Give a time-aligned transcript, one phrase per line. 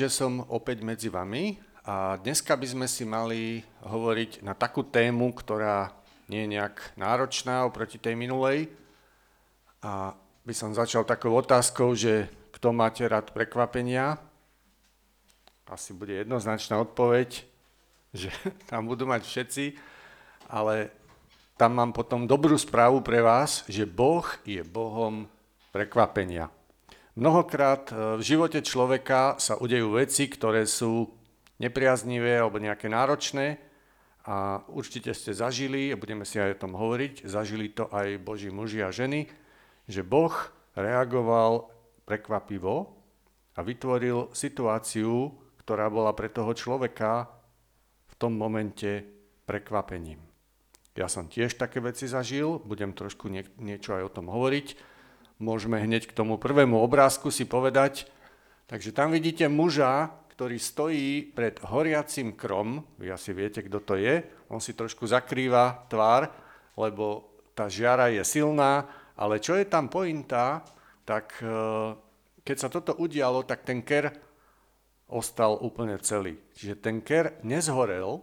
[0.00, 5.36] že som opäť medzi vami a dneska by sme si mali hovoriť na takú tému,
[5.36, 5.92] ktorá
[6.32, 8.72] nie je nejak náročná oproti tej minulej.
[9.84, 10.16] A
[10.48, 14.16] by som začal takou otázkou, že kto máte rád prekvapenia?
[15.68, 17.44] Asi bude jednoznačná odpoveď,
[18.16, 18.32] že
[18.72, 19.64] tam budú mať všetci,
[20.48, 20.96] ale
[21.60, 25.28] tam mám potom dobrú správu pre vás, že Boh je Bohom
[25.76, 26.48] prekvapenia.
[27.18, 31.10] Mnohokrát e, v živote človeka sa udejú veci, ktoré sú
[31.58, 33.58] nepriaznivé alebo nejaké náročné
[34.24, 38.52] a určite ste zažili, a budeme si aj o tom hovoriť, zažili to aj Boží
[38.52, 39.26] muži a ženy,
[39.90, 40.32] že Boh
[40.78, 41.72] reagoval
[42.06, 42.94] prekvapivo
[43.56, 45.34] a vytvoril situáciu,
[45.64, 47.26] ktorá bola pre toho človeka
[48.06, 49.02] v tom momente
[49.50, 50.22] prekvapením.
[50.94, 54.89] Ja som tiež také veci zažil, budem trošku nie, niečo aj o tom hovoriť,
[55.40, 58.06] môžeme hneď k tomu prvému obrázku si povedať.
[58.68, 62.84] Takže tam vidíte muža, ktorý stojí pred horiacim krom.
[63.00, 64.22] Vy asi viete, kto to je.
[64.52, 66.30] On si trošku zakrýva tvár,
[66.78, 68.86] lebo tá žiara je silná.
[69.18, 70.62] Ale čo je tam pointa,
[71.04, 71.50] tak e,
[72.40, 74.12] keď sa toto udialo, tak ten ker
[75.10, 76.38] ostal úplne celý.
[76.54, 78.22] Čiže ten ker nezhorel,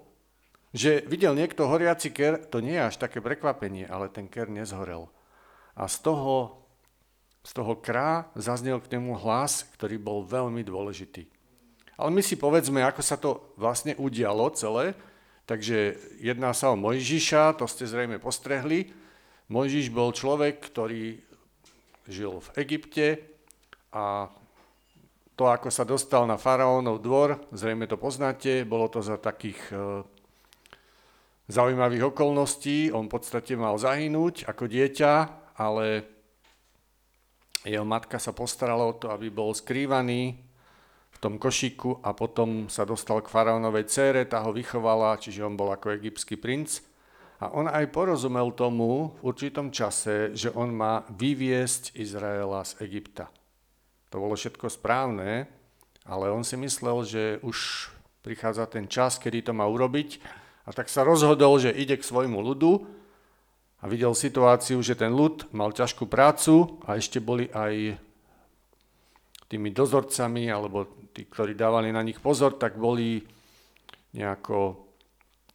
[0.72, 5.12] že videl niekto horiaci ker, to nie je až také prekvapenie, ale ten ker nezhorel.
[5.78, 6.66] A z toho
[7.48, 11.24] z toho krá zaznel k nemu hlas, ktorý bol veľmi dôležitý.
[11.96, 14.92] Ale my si povedzme, ako sa to vlastne udialo celé.
[15.48, 18.92] Takže jedná sa o Mojžiša, to ste zrejme postrehli.
[19.48, 21.24] Mojžiš bol človek, ktorý
[22.12, 23.24] žil v Egypte
[23.96, 24.28] a
[25.40, 30.04] to, ako sa dostal na faraónov dvor, zrejme to poznáte, bolo to za takých e,
[31.48, 32.92] zaujímavých okolností.
[32.92, 35.14] On v podstate mal zahynúť ako dieťa,
[35.62, 36.17] ale
[37.68, 40.40] jeho matka sa postarala o to, aby bol skrývaný
[41.12, 45.58] v tom košiku a potom sa dostal k faraónovej cére, tá ho vychovala, čiže on
[45.58, 46.82] bol ako egyptský princ.
[47.38, 53.30] A on aj porozumel tomu v určitom čase, že on má vyviesť Izraela z Egypta.
[54.10, 55.46] To bolo všetko správne,
[56.08, 57.90] ale on si myslel, že už
[58.26, 60.22] prichádza ten čas, kedy to má urobiť
[60.68, 62.97] a tak sa rozhodol, že ide k svojmu ľudu
[63.88, 67.98] videl situáciu, že ten ľud mal ťažkú prácu a ešte boli aj
[69.48, 73.24] tými dozorcami, alebo tí, ktorí dávali na nich pozor, tak boli
[74.12, 74.84] nejako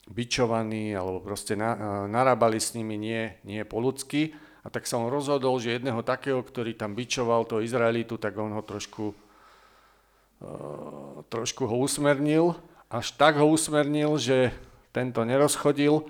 [0.08, 4.32] bičovaní, alebo proste na, narábali s nimi nie, nie po ľudsky.
[4.62, 8.54] A tak sa on rozhodol, že jedného takého, ktorý tam bičoval toho Izraelitu, tak on
[8.54, 12.54] ho trošku, uh, trošku ho usmernil.
[12.86, 14.54] Až tak ho usmernil, že
[14.94, 16.06] tento nerozchodil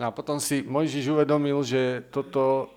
[0.00, 2.72] No a potom si Mojžiš uvedomil, že toto,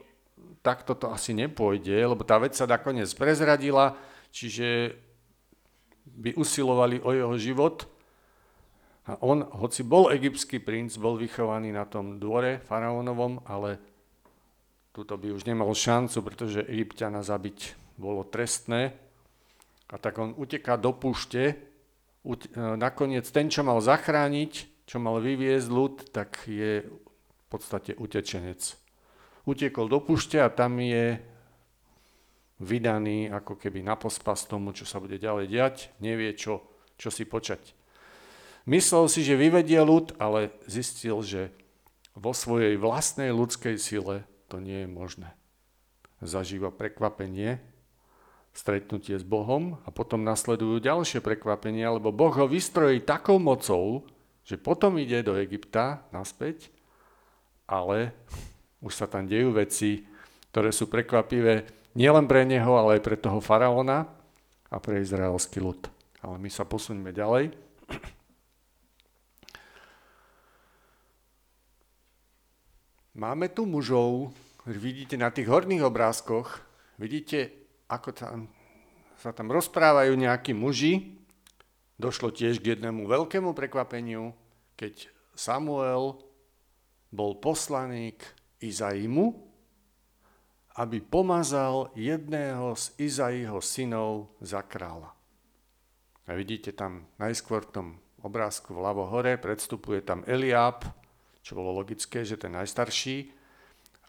[0.59, 3.95] takto to asi nepôjde, lebo tá vec sa nakoniec prezradila,
[4.28, 5.00] čiže
[6.03, 7.88] by usilovali o jeho život.
[9.07, 13.79] A on, hoci bol egyptský princ, bol vychovaný na tom dvore faraónovom, ale
[14.91, 18.91] tuto by už nemal šancu, pretože Egyptiana zabiť bolo trestné.
[19.91, 21.56] A tak on uteká do púšte.
[22.56, 26.83] Nakoniec ten, čo mal zachrániť, čo mal vyviezť ľud, tak je
[27.53, 28.61] podstate utečenec.
[29.45, 31.21] Utiekol do púšte a tam je
[32.57, 36.65] vydaný ako keby na pospas tomu, čo sa bude ďalej diať, nevie, čo,
[36.97, 37.75] čo si počať.
[38.65, 41.51] Myslel si, že vyvedie ľud, ale zistil, že
[42.15, 45.29] vo svojej vlastnej ľudskej sile to nie je možné.
[46.23, 47.59] Zažíva prekvapenie,
[48.55, 54.07] stretnutie s Bohom a potom nasledujú ďalšie prekvapenia, lebo Boh ho vystrojí takou mocou,
[54.47, 56.72] že potom ide do Egypta naspäť
[57.68, 58.12] ale
[58.84, 60.03] už sa tam dejú veci,
[60.51, 61.66] ktoré sú prekvapivé
[61.96, 64.09] nielen pre neho, ale aj pre toho faraóna
[64.68, 65.88] a pre izraelský ľud.
[66.19, 67.53] Ale my sa posuňme ďalej.
[73.13, 74.34] Máme tu mužov,
[74.66, 76.66] vidíte na tých horných obrázkoch,
[76.97, 77.53] vidíte,
[77.85, 78.50] ako tam,
[79.22, 81.13] sa tam rozprávajú nejakí muži.
[82.01, 84.33] Došlo tiež k jednému veľkému prekvapeniu,
[84.74, 86.18] keď Samuel
[87.13, 88.25] bol poslaný k
[88.65, 89.38] Izaimu,
[90.81, 95.13] aby pomazal jedného z Izaiho synov za kráľa.
[96.25, 97.88] A vidíte tam najskôr v tom
[98.25, 100.89] obrázku vľavo hore, predstupuje tam Eliáb,
[101.45, 103.30] čo bolo logické, že ten najstarší,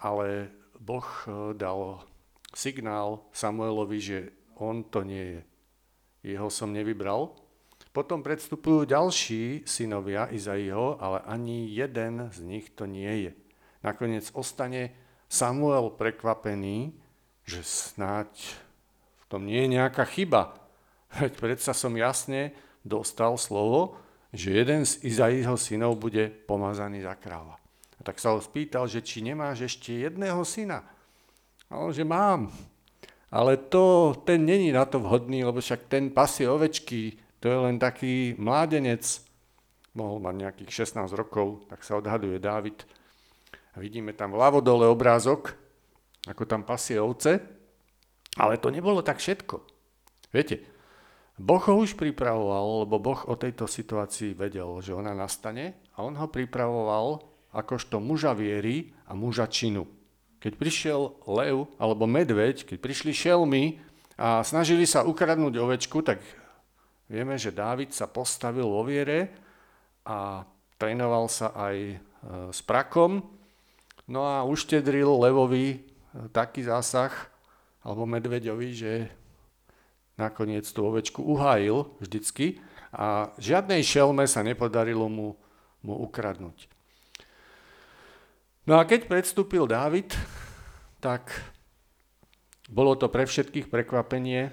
[0.01, 0.49] ale
[0.81, 2.01] Boh eh, dal
[2.55, 4.19] signál Samuelovi, že
[4.57, 5.43] on to nie je.
[6.25, 7.37] Jeho som nevybral,
[7.95, 13.33] potom predstupujú ďalší synovia Izaiho, ale ani jeden z nich to nie je.
[13.87, 14.91] Nakoniec ostane
[15.31, 16.91] Samuel prekvapený,
[17.47, 18.35] že snáď
[19.23, 20.59] v tom nie je nejaká chyba.
[21.23, 22.51] Veď predsa som jasne
[22.83, 23.95] dostal slovo,
[24.35, 27.55] že jeden z Izaiho synov bude pomazaný za kráľa.
[27.95, 30.83] A tak sa ho spýtal, že či nemáš ešte jedného syna.
[31.71, 32.51] A on, že mám.
[33.31, 37.77] Ale to, ten není na to vhodný, lebo však ten pasie ovečky, to je len
[37.77, 39.05] taký mládenec,
[39.93, 42.89] mohol mať nejakých 16 rokov, tak sa odhaduje Dávid.
[43.77, 45.53] A vidíme tam vľavo dole obrázok,
[46.25, 47.45] ako tam pasie ovce,
[48.41, 49.61] ale to nebolo tak všetko.
[50.33, 50.65] Viete,
[51.37, 56.17] Boh ho už pripravoval, lebo Boh o tejto situácii vedel, že ona nastane a on
[56.17, 59.85] ho pripravoval akožto muža viery a muža činu.
[60.41, 63.85] Keď prišiel lev alebo medveď, keď prišli šelmy
[64.17, 66.25] a snažili sa ukradnúť ovečku, tak
[67.15, 69.31] vieme, že Dávid sa postavil vo viere
[70.03, 70.43] a
[70.75, 71.97] trénoval sa aj e,
[72.51, 73.23] s prakom.
[74.11, 75.79] No a uštedril levovi e,
[76.35, 77.15] taký zásah,
[77.87, 78.93] alebo medveďovi, že
[80.19, 82.59] nakoniec tú ovečku uhájil vždycky
[82.91, 85.39] a žiadnej šelme sa nepodarilo mu,
[85.87, 86.67] mu ukradnúť.
[88.65, 90.17] No a keď predstúpil Dávid,
[90.99, 91.29] tak
[92.73, 94.49] bolo to pre všetkých prekvapenie,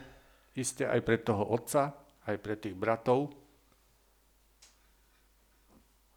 [0.59, 2.00] isté aj pre toho otca,
[2.31, 3.31] aj pre tých bratov,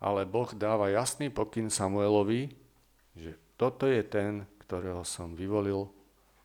[0.05, 2.53] ale Boh dáva jasný pokyn Samuelovi,
[3.17, 5.89] že toto je ten, ktorého som vyvolil,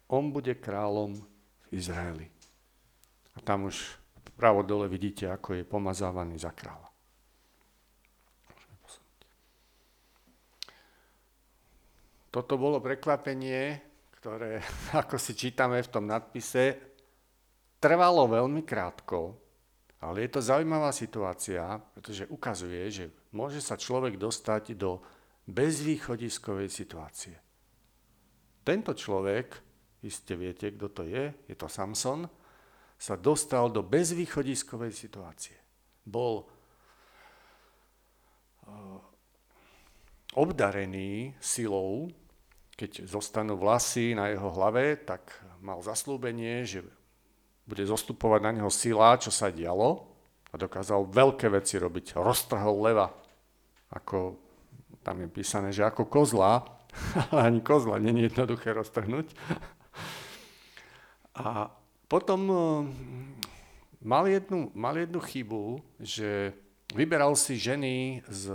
[0.10, 2.28] on bude kráľom v Izraeli.
[3.36, 4.00] A tam už
[4.40, 6.88] pravo dole vidíte, ako je pomazávaný za kráľa.
[12.30, 13.82] Toto bolo prekvapenie,
[14.22, 14.64] ktoré,
[15.04, 16.80] ako si čítame v tom nadpise,
[17.84, 19.49] trvalo veľmi krátko,
[20.00, 23.06] ale je to zaujímavá situácia, pretože ukazuje, že
[23.36, 25.04] môže sa človek dostať do
[25.44, 27.36] bezvýchodiskovej situácie.
[28.64, 29.60] Tento človek,
[30.06, 32.30] iste viete, kto to je, je to Samson,
[33.00, 35.58] sa dostal do bezvýchodiskovej situácie.
[36.08, 36.48] Bol
[38.64, 39.00] eh,
[40.36, 42.08] obdarený silou,
[42.80, 46.88] keď zostanú vlasy na jeho hlave, tak mal zaslúbenie, že
[47.70, 50.10] bude zostupovať na neho sila, čo sa dialo
[50.50, 52.18] a dokázal veľké veci robiť.
[52.18, 53.14] Roztrhol leva,
[53.94, 54.34] ako
[55.06, 56.66] tam je písané, že ako kozla,
[57.30, 59.30] ale ani kozla není jednoduché roztrhnúť.
[61.38, 61.70] A
[62.10, 62.58] potom eh,
[64.02, 66.58] mal jednu, mal jednu chybu, že
[66.98, 68.50] vyberal si ženy z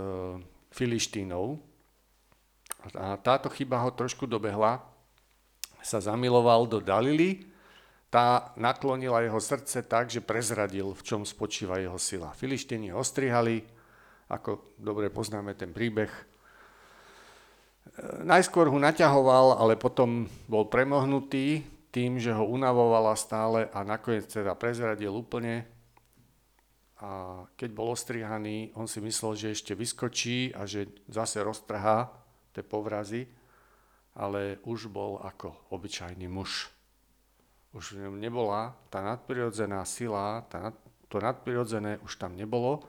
[0.75, 1.55] Filištínov
[2.93, 4.83] a táto chyba ho trošku dobehla.
[5.81, 7.54] Sa zamiloval do Dalily,
[8.15, 12.31] tá naklonila jeho srdce tak, že prezradil, v čom spočíva jeho sila.
[12.31, 13.59] Filištíni ho ostrihali,
[14.31, 16.07] ako dobre poznáme ten príbeh.
[16.07, 16.23] Eh,
[18.23, 24.55] najskôr ho naťahoval, ale potom bol premohnutý tým, že ho unavovala stále a nakoniec teda
[24.55, 25.67] prezradil úplne.
[27.03, 32.15] A keď bol ostrihaný, on si myslel, že ešte vyskočí a že zase roztrhá
[32.55, 33.27] tie povrazy,
[34.15, 36.74] ale už bol ako obyčajný muž.
[37.75, 40.71] Už v ňom nebola tá nadprirodzená sila, tá,
[41.11, 42.87] to nadprirodzené už tam nebolo.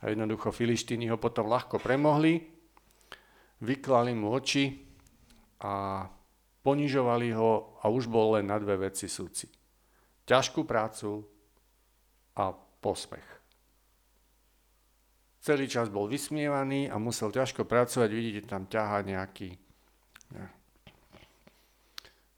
[0.00, 2.40] A jednoducho filištíny ho potom ľahko premohli,
[3.60, 4.72] vyklali mu oči
[5.60, 6.08] a
[6.64, 9.52] ponižovali ho a už bol len na dve veci súci.
[10.24, 11.20] Ťažkú prácu
[12.40, 13.28] a posmech.
[15.40, 19.56] Celý čas bol vysmievaný a musel ťažko pracovať, vidíte, tam ťaha nejaký,
[20.36, 20.48] ja,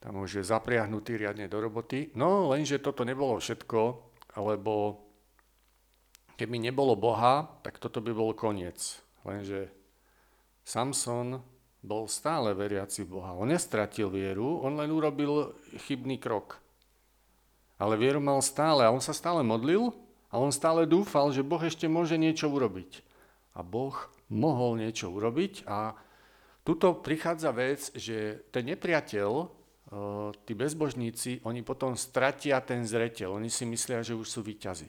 [0.03, 2.11] tam už je zapriahnutý riadne do roboty.
[2.19, 3.81] No, lenže toto nebolo všetko,
[4.35, 4.99] lebo
[6.35, 8.99] keby nebolo Boha, tak toto by bol koniec.
[9.23, 9.71] Lenže
[10.67, 11.39] Samson
[11.87, 13.39] bol stále veriaci v Boha.
[13.39, 15.55] On nestratil vieru, on len urobil
[15.87, 16.59] chybný krok.
[17.79, 19.95] Ale vieru mal stále a on sa stále modlil
[20.31, 23.07] a on stále dúfal, že Boh ešte môže niečo urobiť.
[23.55, 23.95] A Boh
[24.27, 25.95] mohol niečo urobiť a
[26.63, 29.62] tuto prichádza vec, že ten nepriateľ,
[30.49, 33.37] tí bezbožníci, oni potom stratia ten zreteľ.
[33.37, 34.89] Oni si myslia, že už sú výťazi.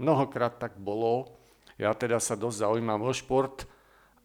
[0.00, 1.36] Mnohokrát tak bolo.
[1.76, 3.68] Ja teda sa dosť zaujímam o šport,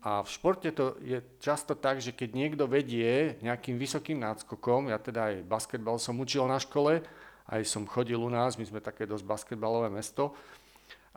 [0.07, 5.01] a v športe to je často tak, že keď niekto vedie nejakým vysokým náskokom, ja
[5.01, 7.03] teda aj basketbal som učil na škole,
[7.49, 10.31] aj som chodil u nás, my sme také dosť basketbalové mesto,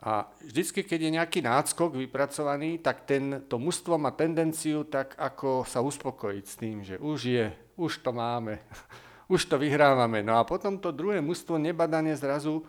[0.01, 5.61] a vždycky, keď je nejaký náskok vypracovaný, tak ten, to mužstvo má tendenciu tak ako
[5.61, 7.45] sa uspokojiť s tým, že už je,
[7.81, 8.61] už to máme,
[9.33, 10.21] už to vyhrávame.
[10.21, 12.61] No a potom to druhé mužstvo nebadane zrazu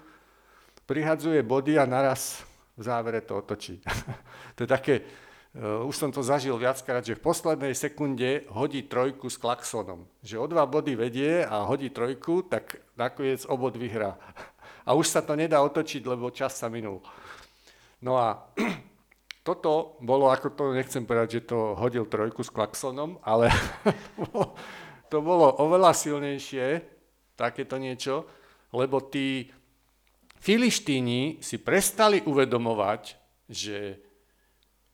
[0.89, 2.41] prihadzuje body a naraz
[2.77, 3.85] v závere to otočí.
[4.57, 4.95] to je také,
[5.53, 10.09] Uh, už som to zažil viackrát, že v poslednej sekunde hodí trojku s klaxonom.
[10.25, 14.17] Že o dva body vedie a hodí trojku, tak nakoniec obod vyhrá.
[14.89, 17.05] a už sa to nedá otočiť, lebo čas sa minul.
[18.01, 18.49] No a
[19.47, 23.53] toto bolo, ako to nechcem povedať, že to hodil trojku s klaksonom, ale
[25.13, 26.81] to bolo oveľa silnejšie,
[27.37, 28.25] takéto niečo,
[28.73, 29.53] lebo tí
[30.41, 33.03] filištíni si prestali uvedomovať,
[33.53, 34.01] že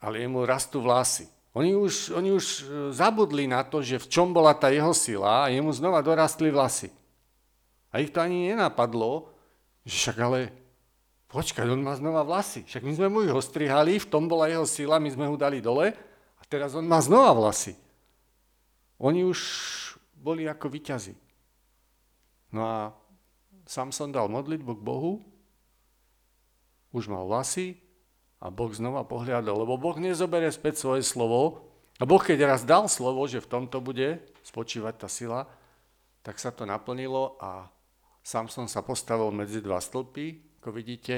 [0.02, 1.30] ale jemu rastú vlasy.
[1.54, 2.62] Oni už, oni už e,
[2.94, 6.90] zabudli na to, že v čom bola tá jeho sila a jemu znova dorastli vlasy.
[7.90, 9.26] A ich to ani nenapadlo,
[9.82, 10.54] že však ale
[11.26, 12.62] počkaj, on má znova vlasy.
[12.62, 15.58] Však my sme mu ich ostrihali, v tom bola jeho sila, my sme ho dali
[15.58, 15.90] dole
[16.38, 17.74] a teraz on má znova vlasy.
[19.02, 19.38] Oni už
[20.28, 21.16] boli ako vyťazi.
[22.52, 22.92] No a
[23.64, 25.24] Samson dal modlitbu k Bohu,
[26.92, 27.80] už mal vlasy,
[28.38, 31.66] a Boh znova pohľadol, lebo Boh nezoberie späť svoje slovo.
[31.98, 35.50] A Boh, keď raz dal slovo, že v tomto bude spočívať tá sila,
[36.22, 37.66] tak sa to naplnilo a
[38.22, 41.16] Samson sa postavil medzi dva stĺpy, ako vidíte,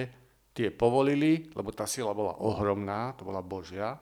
[0.56, 4.00] tie povolili, lebo tá sila bola ohromná, to bola Božia,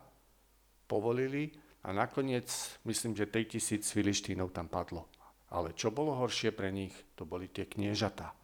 [0.87, 2.47] povolili a nakoniec
[2.83, 5.07] myslím, že 3000 filištínov tam padlo.
[5.49, 8.35] Ale čo bolo horšie pre nich, to boli tie kniežatá,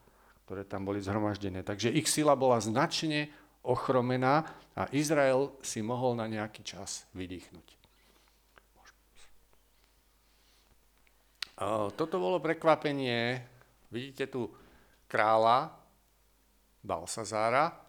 [0.50, 1.62] ktoré tam boli zhromaždené.
[1.62, 3.30] Takže ich sila bola značne
[3.62, 7.68] ochromená a Izrael si mohol na nejaký čas vydýchnuť.
[11.96, 13.40] Toto bolo prekvapenie.
[13.94, 14.50] Vidíte tu
[15.08, 15.72] kráľa
[16.84, 17.85] Balsazára,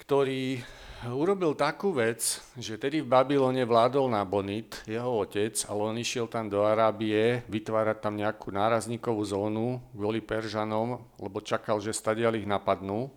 [0.00, 0.64] ktorý
[1.12, 6.48] urobil takú vec, že tedy v Babylone vládol Nabonit, jeho otec, ale on išiel tam
[6.48, 13.12] do Arábie vytvárať tam nejakú nárazníkovú zónu kvôli Peržanom, lebo čakal, že stadial ich napadnú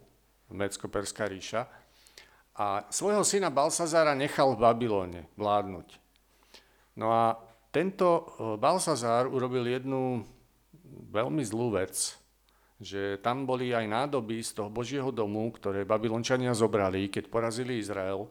[0.51, 1.67] Mecko-Perská ríša.
[2.53, 5.87] A svojho syna Balsazara nechal v Babylone vládnuť.
[6.99, 7.35] No a
[7.73, 8.21] tento e,
[8.61, 10.21] Balsazar urobil jednu
[11.09, 12.21] veľmi zlú vec,
[12.83, 18.27] že tam boli aj nádoby z toho Božieho domu, ktoré Babylončania zobrali, keď porazili Izrael.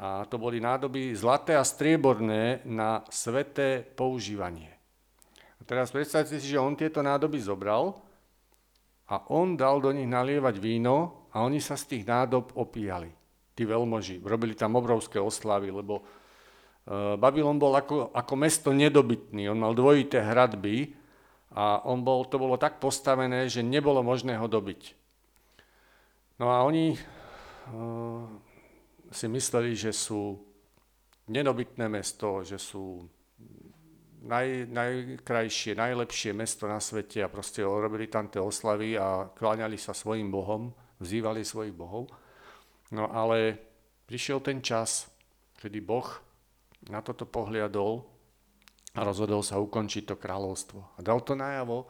[0.00, 4.72] A to boli nádoby zlaté a strieborné na sveté používanie.
[5.60, 8.00] A teraz predstavte si, že on tieto nádoby zobral
[9.12, 13.12] a on dal do nich nalievať víno a oni sa z tých nádob opíjali,
[13.52, 14.24] tí veľmoži.
[14.24, 20.24] Robili tam obrovské oslavy, lebo e, Babylon bol ako, ako mesto nedobytný, on mal dvojité
[20.24, 21.01] hradby
[21.52, 24.96] a on bol, to bolo tak postavené, že nebolo možné ho dobiť.
[26.40, 28.24] No a oni uh,
[29.12, 30.40] si mysleli, že sú
[31.28, 33.04] nedobytné mesto, že sú
[34.24, 39.92] naj, najkrajšie, najlepšie mesto na svete a proste robili tam tie oslavy a kláňali sa
[39.92, 42.06] svojim bohom vzývali svojich bohov.
[42.94, 43.58] No ale
[44.06, 45.10] prišiel ten čas,
[45.58, 46.06] kedy Boh
[46.90, 48.11] na toto pohliadol
[48.92, 50.96] a rozhodol sa ukončiť to kráľovstvo.
[50.96, 51.88] A dal to najavo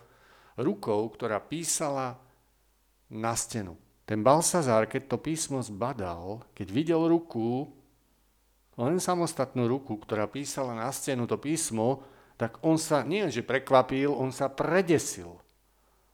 [0.58, 2.20] rukou, ktorá písala
[3.10, 3.74] na stenu.
[4.06, 7.70] Ten Balsazar, keď to písmo zbadal, keď videl ruku,
[8.78, 12.02] len samostatnú ruku, ktorá písala na stenu to písmo,
[12.40, 15.38] tak on sa nie že prekvapil, on sa predesil.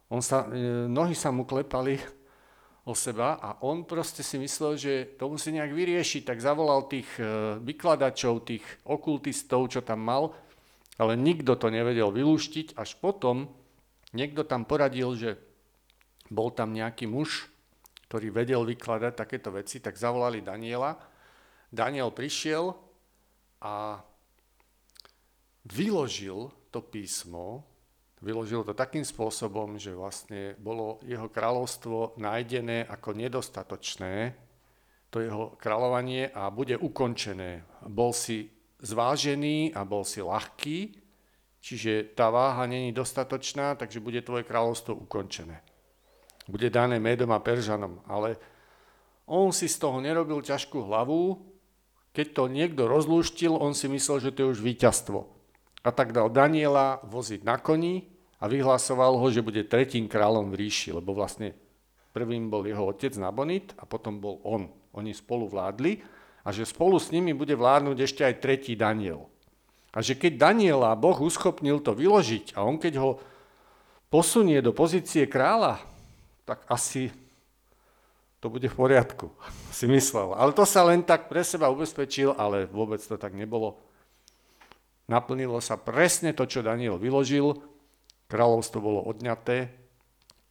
[0.08, 2.00] On sa, e, nohy sa mu klepali
[2.88, 7.08] o seba a on proste si myslel, že to musí nejak vyriešiť, tak zavolal tých
[7.20, 10.32] e, vykladačov, tých okultistov, čo tam mal,
[10.98, 13.48] ale nikto to nevedel vylúštiť, až potom
[14.12, 15.38] niekto tam poradil, že
[16.28, 17.48] bol tam nejaký muž,
[18.10, 20.98] ktorý vedel vykladať takéto veci, tak zavolali Daniela.
[21.70, 22.74] Daniel prišiel
[23.62, 24.00] a
[25.68, 27.68] vyložil to písmo
[28.18, 34.34] Vyložil to takým spôsobom, že vlastne bolo jeho kráľovstvo nájdené ako nedostatočné,
[35.06, 37.62] to jeho kráľovanie a bude ukončené.
[37.86, 38.50] Bol si
[38.80, 40.94] zvážený a bol si ľahký,
[41.58, 45.60] čiže tá váha není dostatočná, takže bude tvoje kráľovstvo ukončené.
[46.48, 48.38] Bude dané Médom a Peržanom, ale
[49.28, 51.44] on si z toho nerobil ťažkú hlavu,
[52.16, 55.38] keď to niekto rozlúštil, on si myslel, že to je už víťazstvo
[55.84, 58.04] a tak dal Daniela voziť na koni
[58.42, 61.54] a vyhlasoval ho, že bude tretím kráľom v ríši, lebo vlastne
[62.12, 64.68] prvým bol jeho otec Nabonit a potom bol on.
[64.96, 66.02] Oni spolu vládli
[66.42, 69.26] a že spolu s nimi bude vládnuť ešte aj tretí Daniel.
[69.92, 73.10] A že keď Daniela Boh uschopnil to vyložiť a on keď ho
[74.12, 75.80] posunie do pozície kráľa,
[76.44, 77.12] tak asi
[78.38, 79.32] to bude v poriadku,
[79.76, 80.36] si myslel.
[80.36, 83.80] Ale to sa len tak pre seba ubezpečil, ale vôbec to tak nebolo.
[85.08, 87.56] Naplnilo sa presne to, čo Daniel vyložil,
[88.28, 89.72] kráľovstvo bolo odňaté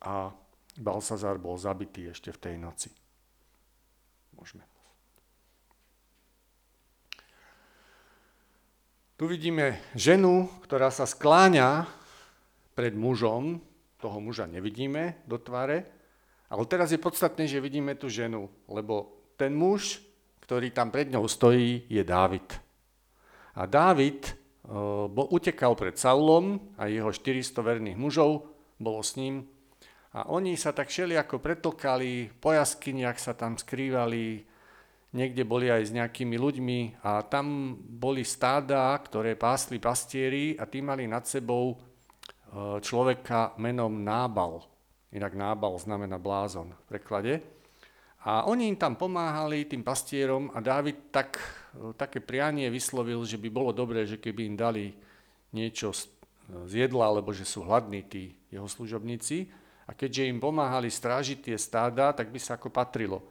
[0.02, 0.34] a
[0.78, 2.90] Balsazar bol zabitý ešte v tej noci.
[4.34, 4.77] Môžeme.
[9.18, 11.90] Tu vidíme ženu, ktorá sa skláňa
[12.78, 13.58] pred mužom,
[13.98, 15.90] toho muža nevidíme do tváre,
[16.48, 20.00] Ale teraz je podstatné, že vidíme tú ženu, lebo ten muž,
[20.48, 22.48] ktorý tam pred ňou stojí, je Dávid.
[23.60, 24.32] A Dávid
[25.12, 28.48] bol, utekal pred Saulom a jeho 400 verných mužov
[28.80, 29.44] bolo s ním.
[30.16, 34.48] A oni sa tak šeli ako pretlkali, po jaskyniach sa tam skrývali,
[35.16, 40.84] niekde boli aj s nejakými ľuďmi a tam boli stáda, ktoré pásli pastieri a tí
[40.84, 41.80] mali nad sebou
[42.80, 44.64] človeka menom Nábal.
[45.12, 47.34] Inak Nábal znamená blázon v preklade.
[48.28, 51.40] A oni im tam pomáhali, tým pastierom, a Dávid tak,
[51.96, 54.92] také prianie vyslovil, že by bolo dobré, že keby im dali
[55.56, 56.08] niečo z
[56.72, 59.48] jedla, alebo že sú hladní tí jeho služobníci.
[59.88, 63.24] A keďže im pomáhali strážiť tie stáda, tak by sa ako patrilo.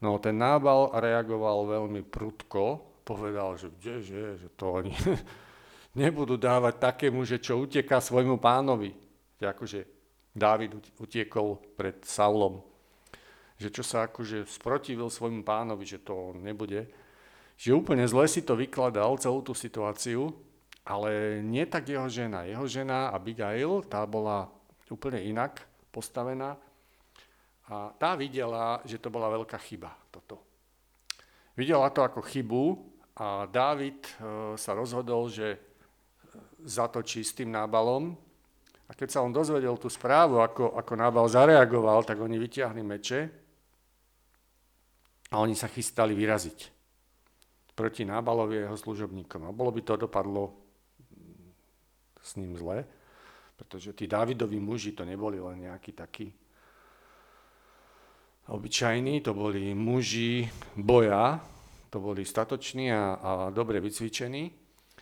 [0.00, 4.92] No ten Nábal reagoval veľmi prudko, povedal, že kdeže, že to oni
[6.00, 8.92] nebudú dávať takému, že čo uteká svojmu pánovi.
[9.40, 9.80] Že akože
[10.36, 12.60] Dávid utiekol pred Saulom.
[13.56, 16.84] Že čo sa akože sprotivil svojmu pánovi, že to nebude.
[17.56, 20.28] Že úplne zle si to vykladal, celú tú situáciu,
[20.84, 22.44] ale nie tak jeho žena.
[22.44, 24.52] Jeho žena Abigail, tá bola
[24.92, 26.60] úplne inak postavená
[27.66, 30.38] a tá videla, že to bola veľká chyba toto.
[31.58, 32.64] Videla to ako chybu
[33.18, 34.12] a Dávid e,
[34.54, 35.58] sa rozhodol, že
[36.62, 38.14] zatočí s tým nábalom.
[38.86, 43.20] A keď sa on dozvedel tú správu, ako, ako nábal zareagoval, tak oni vyťahli meče
[45.34, 46.70] a oni sa chystali vyraziť
[47.74, 49.42] proti nábalovi a jeho služobníkom.
[49.42, 50.54] A bolo by to dopadlo
[52.22, 52.86] s ním zle,
[53.58, 56.30] pretože tí Dávidovi muži to neboli len nejakí takí
[58.48, 61.40] obyčajní, to boli muži boja,
[61.90, 64.50] to boli statoční a, a dobre vycvičení.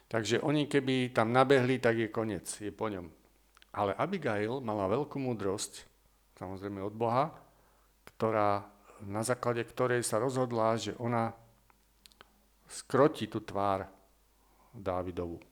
[0.09, 3.11] Takže oni keby tam nabehli, tak je koniec, je po ňom.
[3.75, 5.83] Ale Abigail mala veľkú múdrosť,
[6.39, 7.35] samozrejme od Boha,
[8.15, 8.63] ktorá,
[9.03, 11.35] na základe ktorej sa rozhodla, že ona
[12.71, 13.91] skroti tú tvár
[14.75, 15.43] Dávidovu.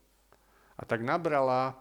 [0.78, 1.74] A tak nabrala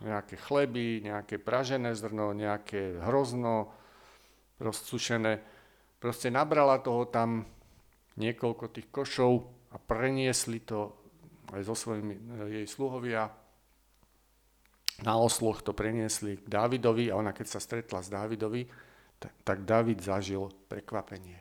[0.00, 3.72] nejaké chleby, nejaké pražené zrno, nejaké hrozno
[4.60, 5.40] rozsušené.
[6.00, 7.44] Proste nabrala toho tam
[8.16, 9.32] niekoľko tých košov
[9.72, 10.92] a preniesli to
[11.50, 12.20] aj so svojimi e,
[12.60, 13.32] jej sluhovia
[15.00, 18.68] na osloch to preniesli k Dávidovi a ona keď sa stretla s Dávidovi,
[19.16, 21.40] tak, tak Dávid zažil prekvapenie.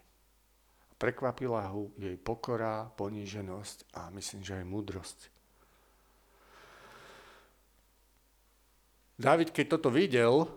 [1.00, 5.20] Prekvapila ho jej pokora, poníženosť a myslím, že aj múdrosť.
[9.20, 10.48] Dávid, keď toto videl,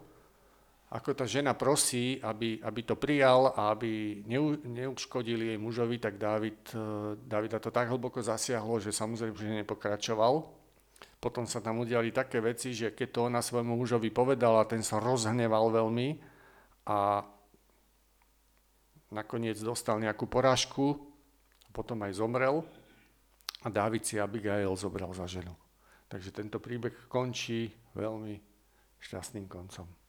[0.92, 6.20] ako tá žena prosí, aby, aby to prijal a aby neu, neuškodili jej mužovi, tak
[6.20, 6.78] David, eh,
[7.16, 10.44] Davida to tak hlboko zasiahlo, že samozrejme, že nepokračoval.
[11.16, 15.00] Potom sa tam udiali také veci, že keď to ona svojmu mužovi povedala, ten sa
[15.00, 16.20] rozhneval veľmi
[16.84, 17.24] a
[19.14, 20.98] nakoniec dostal nejakú porážku,
[21.72, 22.60] potom aj zomrel
[23.64, 25.56] a Dávid si Abigail zobral za ženu.
[26.10, 28.36] Takže tento príbeh končí veľmi
[29.00, 30.01] šťastným koncom.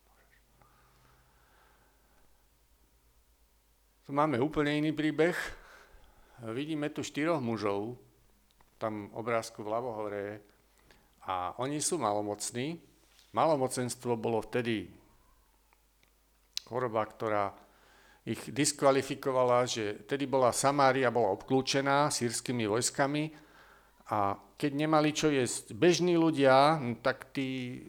[4.03, 5.31] Tu máme úplne iný príbeh.
[6.51, 7.95] Vidíme tu štyroch mužov,
[8.75, 10.43] tam obrázku vľavo hore,
[11.23, 12.83] a oni sú malomocní.
[13.31, 14.91] Malomocenstvo bolo vtedy
[16.67, 17.55] choroba, ktorá
[18.27, 23.31] ich diskvalifikovala, že vtedy bola Samária bola obklúčená sírskymi vojskami
[24.11, 27.83] a keď nemali čo jesť bežní ľudia, tak tí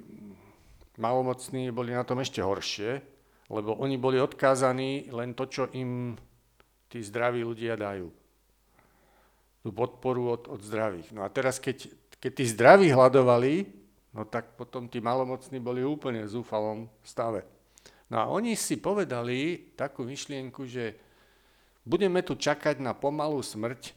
[0.94, 3.13] malomocní boli na tom ešte horšie,
[3.52, 6.16] lebo oni boli odkázaní len to, čo im
[6.88, 8.08] tí zdraví ľudia dajú.
[9.64, 11.12] Tú podporu od, od zdravých.
[11.16, 11.88] No a teraz, keď,
[12.20, 13.68] keď tí zdraví hľadovali,
[14.12, 17.44] no tak potom tí malomocní boli úplne v zúfalom stave.
[18.12, 20.94] No a oni si povedali takú myšlienku, že
[21.84, 23.96] budeme tu čakať na pomalú smrť,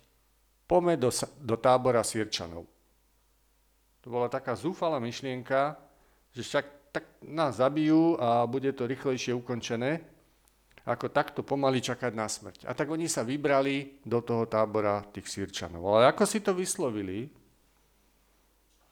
[0.67, 2.67] pome do, do tábora Sirčanov.
[4.03, 5.75] To bola taká zúfalá myšlienka,
[6.31, 6.65] že však
[6.97, 10.01] tak nás zabijú a bude to rýchlejšie ukončené,
[10.81, 12.65] ako takto pomaly čakať na smrť.
[12.65, 15.85] A tak oni sa vybrali do toho tábora tých sírčanov.
[15.85, 17.29] Ale ako si to vyslovili,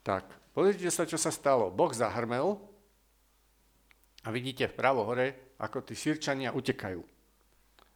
[0.06, 1.74] tak pozrite sa, čo sa stalo.
[1.74, 2.62] Boh zahrmel
[4.22, 7.02] a vidíte vpravo hore, ako tí sírčania utekajú.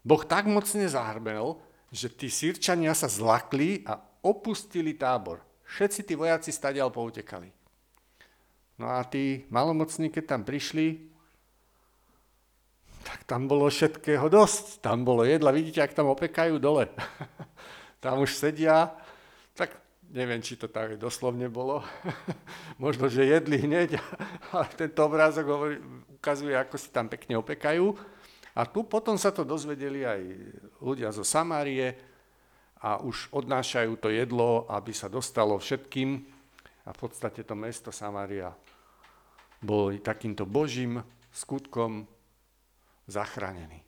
[0.01, 1.61] Boh tak mocne zahrmel,
[1.93, 5.45] že tí sírčania sa zlakli a opustili tábor.
[5.69, 7.58] Všetci tí vojaci stadiaľ poutekali.
[8.79, 11.03] No a tí malomocní, keď tam prišli,
[13.03, 14.79] tak tam bolo všetkého dosť.
[14.79, 16.87] Tam bolo jedla, vidíte, ak tam opekajú dole.
[18.03, 18.95] tam už sedia,
[19.51, 19.75] tak
[20.15, 21.83] neviem, či to tak doslovne bolo.
[22.83, 23.99] Možno, že jedli hneď,
[24.55, 25.75] ale tento obrázok hovorí,
[26.15, 27.91] ukazuje, ako si tam pekne opekajú.
[28.55, 30.21] A tu potom sa to dozvedeli aj
[30.79, 31.99] ľudia zo Samárie
[32.79, 36.23] a už odnášajú to jedlo, aby sa dostalo všetkým.
[36.87, 38.55] A v podstate to mesto Samária
[39.59, 42.07] bolo takýmto božím skutkom
[43.07, 43.83] zachránený.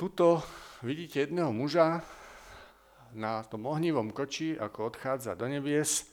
[0.00, 0.40] Tuto
[0.80, 2.00] vidíte jedného muža
[3.12, 6.08] na tom ohnivom koči, ako odchádza do nebies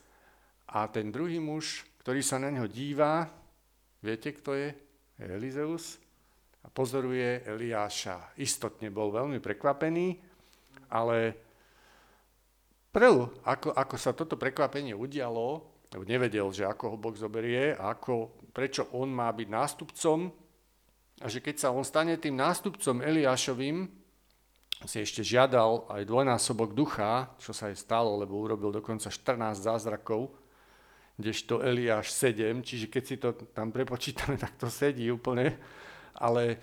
[0.67, 3.31] a ten druhý muž, ktorý sa na neho dívá,
[4.03, 4.75] viete, kto je?
[5.17, 6.03] Je Elizeus
[6.61, 8.35] a pozoruje Eliáša.
[8.43, 10.19] Istotne bol veľmi prekvapený,
[10.91, 11.46] ale
[12.97, 15.61] prv, ako, ako sa toto prekvapenie udialo,
[16.01, 20.33] nevedel, že ako ho Boh zoberie, ako, prečo on má byť nástupcom
[21.21, 23.85] a že keď sa on stane tým nástupcom Eliášovým,
[24.85, 30.33] si ešte žiadal aj dvojnásobok ducha, čo sa aj stalo, lebo urobil dokonca 14 zázrakov,
[31.17, 35.57] kdežto Eliáš 7, čiže keď si to tam prepočítame, tak to sedí úplne,
[36.13, 36.61] ale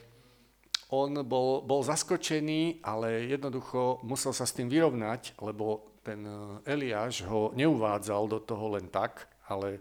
[1.02, 6.22] on bol, bol zaskočený, ale jednoducho musel sa s tým vyrovnať, lebo ten
[6.68, 9.80] Eliáš ho neuvádzal do toho len tak, ale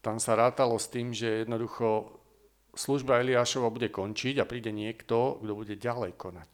[0.00, 2.16] tam sa rátalo s tým, že jednoducho
[2.76, 6.50] služba Eliášova bude končiť a príde niekto, kto bude ďalej konať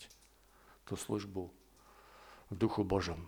[0.88, 1.50] tú službu
[2.50, 3.26] v duchu Božom.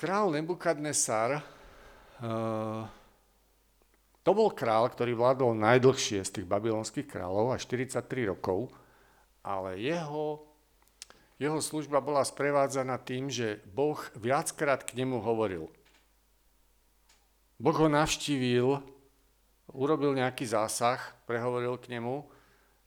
[0.00, 1.44] Král Nebukadnesar,
[2.24, 2.88] uh,
[4.20, 8.68] to bol král, ktorý vládol najdlhšie z tých babylonských kráľov, až 43 rokov,
[9.40, 10.44] ale jeho,
[11.40, 15.68] jeho služba bola sprevádzaná tým, že Boh viackrát k nemu hovoril–
[17.60, 18.80] Boh ho navštívil,
[19.76, 20.96] urobil nejaký zásah,
[21.28, 22.24] prehovoril k nemu,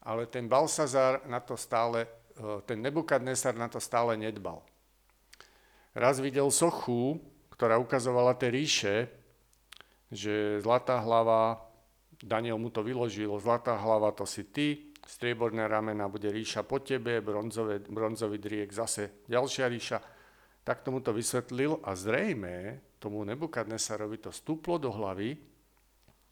[0.01, 4.65] ale ten Balsazar na to stále, e, ten Nebukadnesar na to stále nedbal.
[5.93, 7.21] Raz videl sochu,
[7.53, 9.13] ktorá ukazovala tie ríše,
[10.13, 11.57] že zlatá hlava,
[12.21, 17.19] Daniel mu to vyložil, zlatá hlava to si ty, strieborné ramena bude ríša po tebe,
[17.19, 19.97] bronzové, bronzový driek zase ďalšia ríša.
[20.63, 25.35] Tak tomu to vysvetlil a zrejme tomu Nebukadnesarovi to stúplo do hlavy,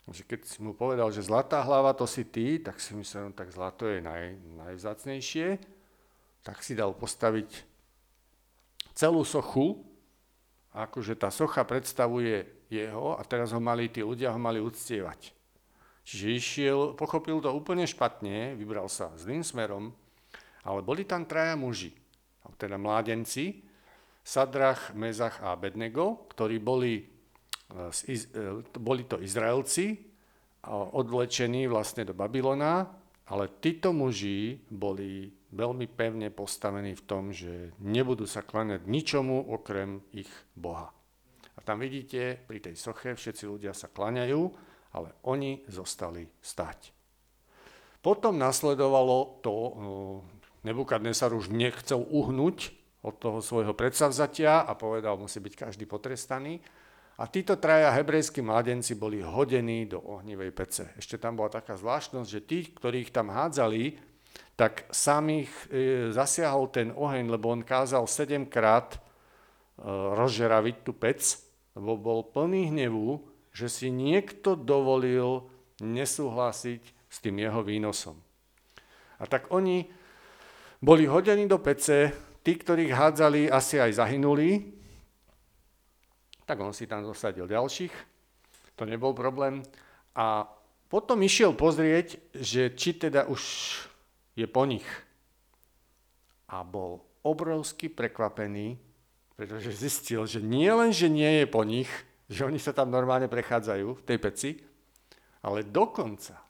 [0.08, 3.34] že keď si mu povedal, že zlatá hlava to si ty, tak si myslel, no
[3.36, 5.60] tak zlato je naj, najvzácnejšie,
[6.48, 7.67] tak si dal postaviť
[8.96, 9.84] celú sochu,
[10.72, 15.36] akože tá socha predstavuje jeho a teraz ho mali, tí ľudia ho mali uctievať.
[16.07, 19.93] Čiže išiel, pochopil to úplne špatne, vybral sa zlým smerom,
[20.63, 21.93] ale boli tam traja muži,
[22.57, 23.62] teda mládenci,
[24.21, 27.01] Sadrach, Mezach a Abednego, ktorí boli,
[27.73, 28.17] e, e,
[28.77, 29.97] boli to Izraelci,
[30.69, 32.86] odvlečení vlastne do Babylona,
[33.34, 40.05] ale títo muži boli veľmi pevne postavení v tom, že nebudú sa kláňať ničomu okrem
[40.13, 40.93] ich Boha.
[41.62, 44.41] A tam vidíte, pri tej soche všetci ľudia sa kláňajú,
[44.97, 46.89] ale oni zostali stať.
[48.02, 49.71] Potom nasledovalo to, e,
[50.62, 52.69] Nebukadnesar už nechcel uhnúť
[53.02, 56.62] od toho svojho predsavzatia a povedal, musí byť každý potrestaný.
[57.17, 60.93] A títo traja hebrejskí mladenci boli hodení do ohnivej pece.
[60.97, 63.97] Ešte tam bola taká zvláštnosť, že tí, ktorých tam hádzali,
[64.54, 65.65] tak samých e,
[66.13, 69.00] zasiahol ten oheň, lebo on kázal sedemkrát e,
[69.89, 71.41] rozžeraviť tú pec,
[71.77, 75.47] lebo bol plný hnevu, že si niekto dovolil
[75.84, 78.15] nesúhlasiť s tým jeho výnosom.
[79.19, 79.86] A tak oni
[80.81, 84.73] boli hodení do pece, Tí, ktorých hádzali, asi aj zahynuli,
[86.41, 87.93] tak on si tam zosadil ďalších,
[88.73, 89.62] to nebol problém.
[90.17, 90.49] A
[90.89, 93.41] potom išiel pozrieť, že či teda už
[94.34, 94.86] je po nich.
[96.49, 98.73] A bol obrovsky prekvapený,
[99.41, 101.89] pretože zistil, že nie len, že nie je po nich,
[102.30, 104.49] že oni sa tam normálne prechádzajú v tej peci,
[105.41, 106.45] ale dokonca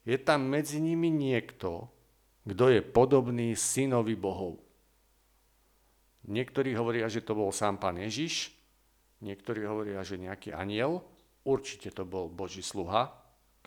[0.00, 1.92] je tam medzi nimi niekto,
[2.48, 4.56] kto je podobný synovi Bohov.
[6.24, 8.48] Niektorí hovoria, že to bol sám pán Ježiš,
[9.20, 11.04] niektorí hovoria, že nejaký aniel,
[11.44, 13.12] určite to bol Boží sluha,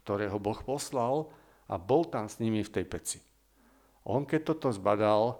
[0.02, 1.30] ktorého Boh poslal
[1.70, 3.22] a bol tam s nimi v tej peci.
[4.10, 5.38] On keď toto zbadal,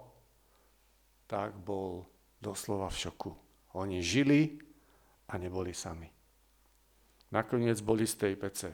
[1.26, 2.06] tak bol
[2.40, 3.32] doslova v šoku.
[3.76, 4.58] Oni žili
[5.30, 6.08] a neboli sami.
[7.30, 8.70] Nakoniec boli z tej pece.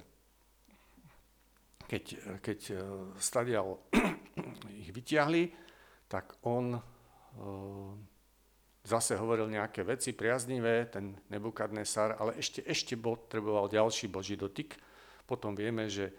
[1.87, 2.05] Keď,
[2.41, 2.75] keď e,
[3.21, 3.77] stadial
[4.83, 5.53] ich vyťahli,
[6.09, 6.81] tak on e,
[8.87, 14.79] zase hovoril nejaké veci priaznivé, ten Nebukadnesar, ale ešte, ešte potreboval ďalší Boží dotyk.
[15.29, 16.15] Potom vieme, že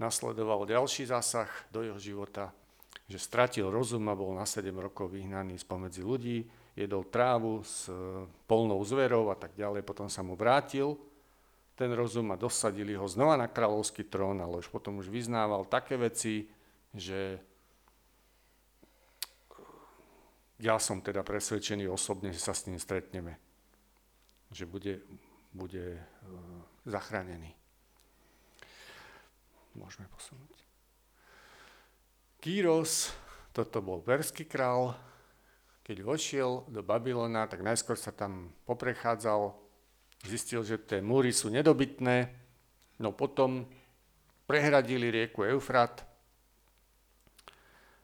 [0.00, 2.54] nasledoval ďalší zásah do jeho života,
[3.10, 7.94] že stratil rozum a bol na 7 rokov vyhnaný spomedzi ľudí, jedol trávu s e,
[8.48, 10.96] polnou zverou a tak ďalej, potom sa mu vrátil
[11.76, 15.96] ten rozum a dosadili ho znova na kráľovský trón, ale už potom už vyznával také
[15.96, 16.48] veci,
[16.92, 17.40] že
[20.62, 23.34] ja som teda presvedčený osobne, že sa s ním stretneme.
[24.52, 24.94] Že bude,
[25.50, 26.04] bude uh,
[26.86, 27.50] zachránený.
[29.74, 30.60] Môžeme posunúť.
[32.38, 33.10] Kýros,
[33.50, 34.94] toto bol perský král,
[35.92, 39.52] keď vošiel do Babylona, tak najskôr sa tam poprechádzal,
[40.24, 42.32] zistil, že tie múry sú nedobytné,
[42.96, 43.68] no potom
[44.48, 46.00] prehradili rieku Eufrat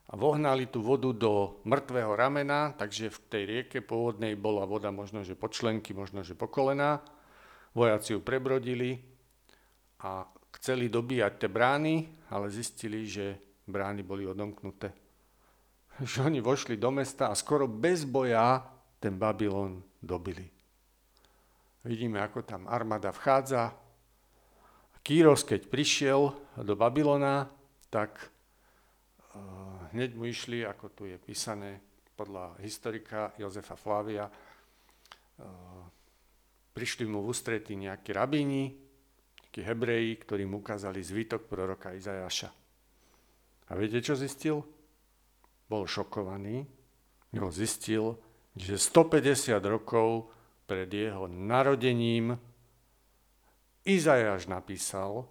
[0.04, 5.24] a vohnali tú vodu do mŕtvého ramena, takže v tej rieke pôvodnej bola voda možno,
[5.24, 5.48] že po
[5.96, 7.00] možno, že po kolená.
[7.72, 9.00] Vojaci ju prebrodili
[10.04, 10.28] a
[10.60, 15.07] chceli dobíjať tie brány, ale zistili, že brány boli odomknuté.
[15.98, 18.62] Že oni vošli do mesta a skoro bez boja
[19.02, 20.46] ten Babylon dobili.
[21.82, 23.74] Vidíme, ako tam armáda vchádza.
[25.02, 26.20] Kýros, keď prišiel
[26.60, 27.48] do Babylona,
[27.88, 31.80] tak uh, hneď mu išli, ako tu je písané
[32.14, 34.32] podľa historika Jozefa Flavia, uh,
[36.76, 38.70] prišli mu v ústretí nejakí rabíni,
[39.48, 42.50] nejakí hebreji, ktorí mu ukázali zvytok proroka Izajaša.
[43.68, 44.62] A viete, čo zistil?
[45.68, 46.64] Bol šokovaný,
[47.32, 48.16] lebo zistil,
[48.56, 50.32] že 150 rokov
[50.68, 52.36] pred jeho narodením
[53.88, 55.24] Izajáš napísal,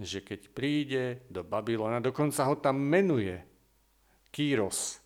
[0.00, 3.38] že keď príde do Babylona, dokonca ho tam menuje
[4.34, 4.98] Kýros.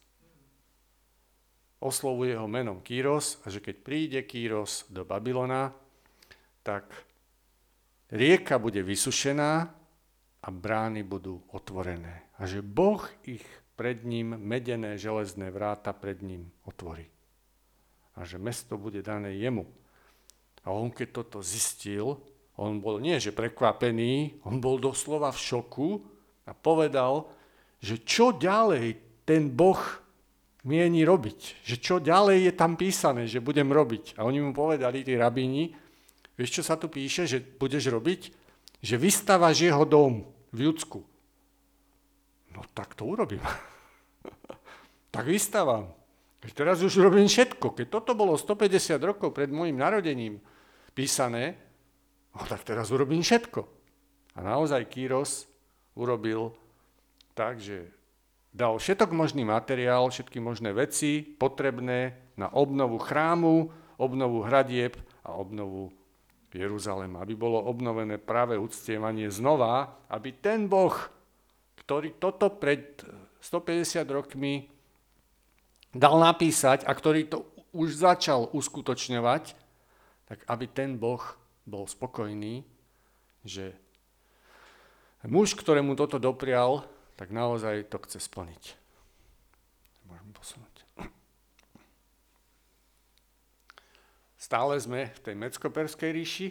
[1.85, 5.77] Oslovuje ho menom Kýros a že keď príde Kýros do Babylona,
[6.65, 6.89] tak
[8.09, 9.53] rieka bude vysušená
[10.41, 12.33] a brány budú otvorené.
[12.41, 17.15] A že Boh ich pred ním, medené železné vráta pred ním otvorí
[18.15, 19.67] a že mesto bude dané jemu.
[20.65, 22.17] A on keď toto zistil,
[22.55, 25.89] on bol nie že prekvapený, on bol doslova v šoku
[26.47, 27.27] a povedal,
[27.83, 29.81] že čo ďalej ten Boh
[30.65, 31.67] mieni robiť.
[31.67, 34.17] Že čo ďalej je tam písané, že budem robiť.
[34.17, 35.75] A oni mu povedali, tí rabíni,
[36.39, 38.33] vieš čo sa tu píše, že budeš robiť?
[38.81, 41.05] Že vystávaš jeho dom v Judsku.
[42.55, 43.43] No tak to urobím.
[45.15, 45.91] tak vystávam.
[46.55, 47.73] Teraz už robím všetko.
[47.73, 50.39] Keď toto bolo 150 rokov pred môjim narodením
[50.93, 51.57] písané,
[52.37, 53.65] no tak teraz urobím všetko.
[54.37, 55.49] A naozaj Kýros
[55.97, 56.53] urobil
[57.33, 57.89] tak, že
[58.53, 65.91] dal všetok možný materiál, všetky možné veci potrebné na obnovu chrámu, obnovu hradieb a obnovu
[66.55, 67.19] Jeruzalema.
[67.19, 70.95] Aby bolo obnovené práve uctievanie znova, aby ten Boh,
[71.85, 73.05] ktorý toto pred
[73.45, 74.73] 150 rokmi
[75.93, 77.45] dal napísať a ktorý to
[77.77, 79.53] už začal uskutočňovať,
[80.25, 81.21] tak aby ten Boh
[81.69, 82.65] bol spokojný,
[83.45, 83.77] že
[85.29, 86.89] muž, ktorému toto doprial,
[87.21, 88.81] tak naozaj to chce splniť.
[90.09, 90.75] Môžeme posunúť.
[94.41, 96.49] Stále sme v tej Meckoperskej ríši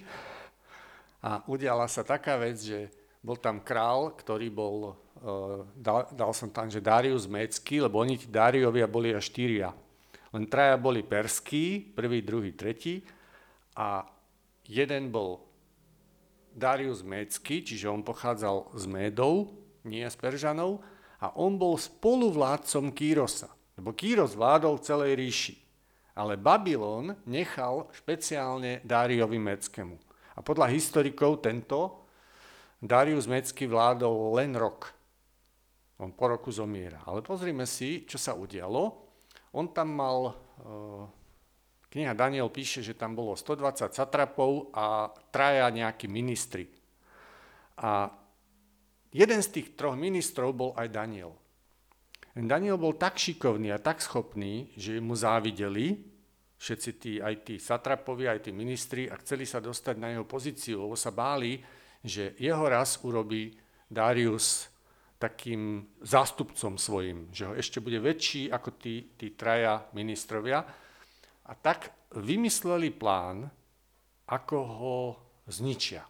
[1.21, 2.89] a udiala sa taká vec, že
[3.23, 8.19] bol tam král, ktorý bol Eh, dal, dal som tam, že Darius Mecký, lebo oni
[8.19, 9.71] ti Dariovia boli až štyria.
[10.35, 12.99] Len traja boli perskí, prvý, druhý, tretí
[13.79, 14.03] a
[14.67, 15.39] jeden bol
[16.51, 19.55] Darius Mecký, čiže on pochádzal z Médov,
[19.87, 20.83] nie z Peržanov,
[21.23, 23.47] a on bol spoluvládcom Kýrosa,
[23.79, 25.55] lebo Kýros vládol celej ríši.
[26.19, 29.95] Ale Babylon nechal špeciálne Dáriovi Meckému.
[30.35, 32.02] A podľa historikov tento
[32.83, 34.91] Darius Mecký vládol len rok.
[36.03, 36.99] On po roku zomiera.
[37.07, 38.91] Ale pozrime si, čo sa udialo.
[39.55, 41.03] On tam mal, eh,
[41.87, 46.67] kniha Daniel píše, že tam bolo 120 satrapov a traja nejakí ministri.
[47.79, 48.11] A
[49.15, 51.31] jeden z tých troch ministrov bol aj Daniel.
[52.35, 56.01] Daniel bol tak šikovný a tak schopný, že mu závideli
[56.57, 60.81] všetci tí, aj tí satrapovi, aj tí ministri a chceli sa dostať na jeho pozíciu,
[60.83, 61.61] lebo sa báli,
[62.03, 63.55] že jeho raz urobí
[63.87, 64.67] Darius
[65.15, 70.67] takým zástupcom svojim, že ho ešte bude väčší ako tí, tí traja ministrovia.
[71.47, 73.47] A tak vymysleli plán,
[74.27, 74.97] ako ho
[75.47, 76.03] zničia.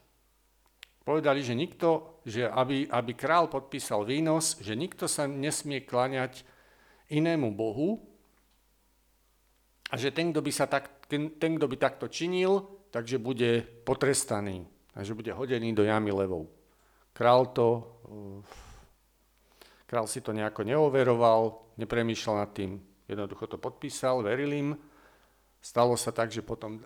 [1.06, 6.42] Povedali, že nikto, že aby, aby král podpísal výnos, že nikto sa nesmie kláňať
[7.14, 8.02] inému bohu
[9.92, 13.62] a že ten, kto by, sa tak, ten, ten, kto by takto činil, takže bude
[13.86, 16.50] potrestaný a že bude hodený do jamy levou.
[17.14, 17.86] Král to
[19.94, 24.74] Král si to nejako neoveroval, nepremýšľal nad tým, jednoducho to podpísal, veril im.
[25.62, 26.82] Stalo sa tak, že potom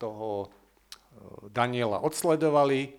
[0.00, 0.48] toho
[1.52, 2.96] Daniela odsledovali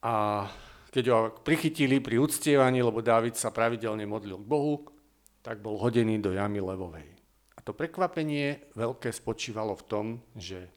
[0.00, 0.48] a
[0.88, 4.80] keď ho prichytili pri uctievaní, lebo Dávid sa pravidelne modlil k Bohu,
[5.44, 7.04] tak bol hodený do jamy levovej.
[7.52, 10.72] A to prekvapenie veľké spočívalo v tom, že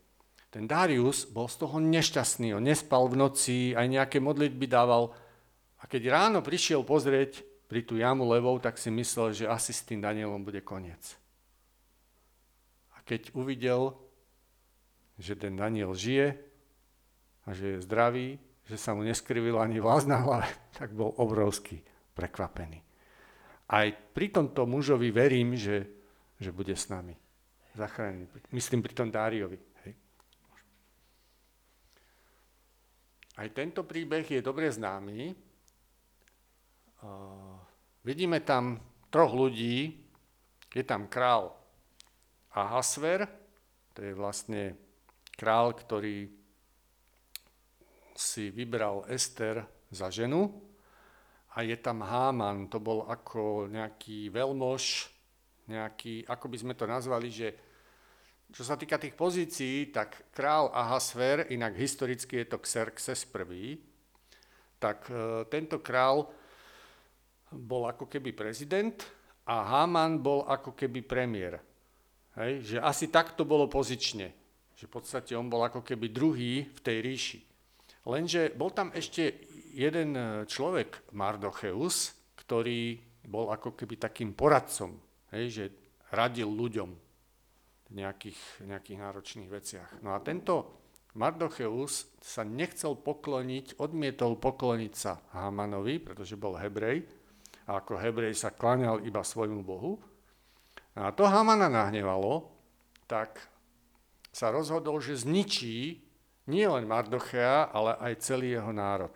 [0.54, 5.10] ten Darius bol z toho nešťastný, on nespal v noci, aj nejaké modlitby dával.
[5.82, 9.82] A keď ráno prišiel pozrieť pri tú jamu levou, tak si myslel, že asi s
[9.82, 11.18] tým Danielom bude koniec.
[12.94, 13.98] A keď uvidel,
[15.18, 16.38] že ten Daniel žije
[17.44, 18.38] a že je zdravý,
[18.70, 21.82] že sa mu neskrivil ani vlast na hlave, tak bol obrovský
[22.14, 22.80] prekvapený.
[23.74, 25.90] Aj pri tomto mužovi verím, že,
[26.38, 27.18] že bude s nami
[27.74, 28.30] zachránený.
[28.54, 29.58] Myslím pri tom Dáriovi.
[29.86, 29.94] Hej.
[33.34, 35.34] Aj tento príbeh je dobre známy.
[37.02, 37.58] Uh,
[38.06, 38.78] vidíme tam
[39.10, 39.98] troch ľudí.
[40.74, 41.54] Je tam král
[42.54, 43.26] Ahasver,
[43.94, 44.78] to je vlastne
[45.38, 46.30] král, ktorý
[48.14, 50.50] si vybral Ester za ženu
[51.54, 55.10] a je tam Háman, to bol ako nejaký veľmož,
[55.70, 57.54] nejaký, ako by sme to nazvali, že
[58.54, 63.82] čo sa týka tých pozícií, tak král Ahasver, inak historicky je to Xerxes I,
[64.78, 66.30] tak e, tento král
[67.50, 68.94] bol ako keby prezident
[69.50, 71.58] a Haman bol ako keby premiér.
[72.38, 74.30] Hej, že asi takto bolo pozične.
[74.78, 77.40] Že v podstate on bol ako keby druhý v tej ríši.
[78.06, 84.94] Lenže bol tam ešte jeden e, človek, Mardocheus, ktorý bol ako keby takým poradcom,
[85.34, 85.66] hej, že
[86.14, 87.13] radil ľuďom
[87.94, 89.90] nejakých, nejakých náročných veciach.
[90.02, 97.06] No a tento Mardocheus sa nechcel pokloniť, odmietol pokloniť sa Hamanovi, pretože bol Hebrej,
[97.64, 100.02] a ako Hebrej sa kláňal iba svojmu Bohu.
[100.98, 102.52] A to Hamana nahnevalo,
[103.08, 103.40] tak
[104.34, 106.02] sa rozhodol, že zničí
[106.50, 109.14] nie len Mardochea, ale aj celý jeho národ.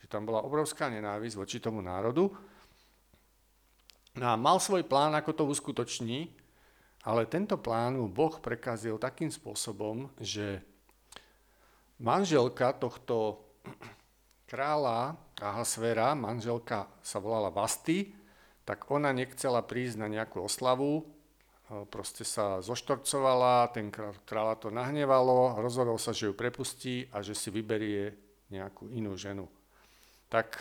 [0.00, 2.32] Že tam bola obrovská nenávisť voči tomu národu.
[4.16, 6.39] No a mal svoj plán, ako to uskutoční,
[7.00, 10.60] ale tento plán mu Boh prekazil takým spôsobom, že
[12.00, 13.40] manželka tohto
[14.44, 18.12] kráľa Ahasvera, manželka sa volala Vasty,
[18.68, 21.08] tak ona nechcela prísť na nejakú oslavu,
[21.88, 23.88] proste sa zoštorcovala, ten
[24.26, 28.12] kráľa to nahnevalo, rozhodol sa, že ju prepustí a že si vyberie
[28.50, 29.46] nejakú inú ženu.
[30.26, 30.58] Tak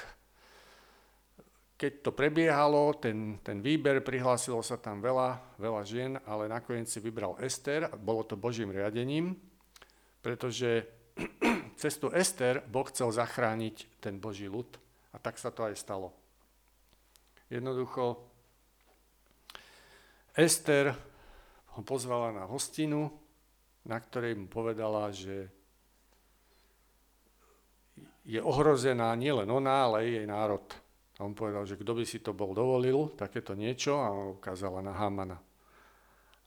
[1.80, 7.00] keď to prebiehalo, ten, ten výber, prihlásilo sa tam veľa, veľa žien, ale nakoniec si
[7.00, 9.40] vybral Ester, bolo to Božím riadením,
[10.20, 10.84] pretože
[11.80, 14.68] cez tú Ester Boh chcel zachrániť ten Boží ľud
[15.16, 16.12] a tak sa to aj stalo.
[17.48, 18.28] Jednoducho
[20.36, 20.92] Ester
[21.80, 23.08] ho pozvala na hostinu,
[23.88, 25.48] na ktorej mu povedala, že
[28.28, 30.68] je ohrozená nielen ona, ale aj jej národ.
[31.20, 34.96] A on povedal, že kto by si to bol dovolil, takéto niečo, a ukázala na
[34.96, 35.36] Hamana.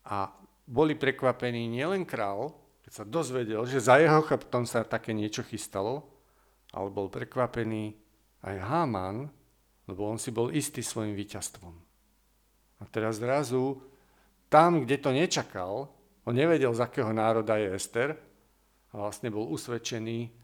[0.08, 0.32] A
[0.64, 6.08] boli prekvapení nielen král, keď sa dozvedel, že za jeho chrbtom sa také niečo chystalo,
[6.72, 7.92] ale bol prekvapený
[8.42, 9.28] aj Haman,
[9.86, 11.74] lebo on si bol istý svojim víťazstvom.
[12.80, 13.78] A teraz zrazu,
[14.48, 15.92] tam, kde to nečakal,
[16.24, 18.16] on nevedel, z akého národa je Ester,
[18.92, 20.41] a vlastne bol usvedčený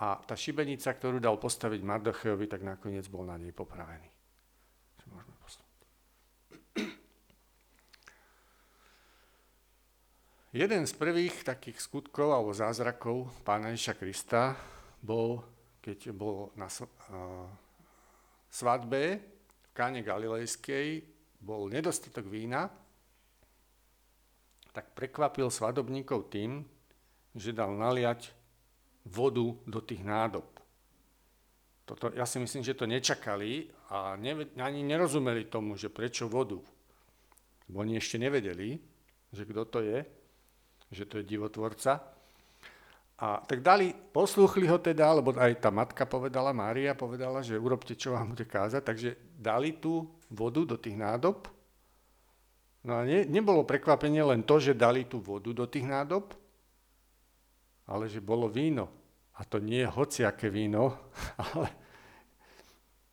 [0.00, 4.08] a tá šibenica, ktorú dal postaviť Mardocheovi, tak nakoniec bol na nej popravený.
[5.12, 5.36] Môžeme
[10.50, 14.58] Jeden z prvých takých skutkov alebo zázrakov pána Ježa Krista
[14.98, 15.46] bol,
[15.78, 16.66] keď bol na
[18.50, 21.06] svadbe v Káne Galilejskej
[21.38, 22.66] bol nedostatok vína,
[24.74, 26.66] tak prekvapil svadobníkov tým,
[27.38, 28.39] že dal naliať
[29.06, 30.46] vodu do tých nádob.
[31.84, 36.62] Toto, ja si myslím, že to nečakali a ne, ani nerozumeli tomu, že prečo vodu.
[37.66, 38.78] Bo oni ešte nevedeli,
[39.34, 39.98] že kto to je,
[40.90, 41.98] že to je divotvorca.
[43.20, 47.92] A tak dali, poslúchli ho teda, lebo aj tá matka povedala, Mária povedala, že urobte,
[47.92, 51.50] čo vám bude kázať, takže dali tú vodu do tých nádob.
[52.80, 56.32] No a ne, nebolo prekvapenie len to, že dali tú vodu do tých nádob,
[57.90, 58.86] ale že bolo víno.
[59.34, 60.94] A to nie je hociaké víno,
[61.50, 61.68] ale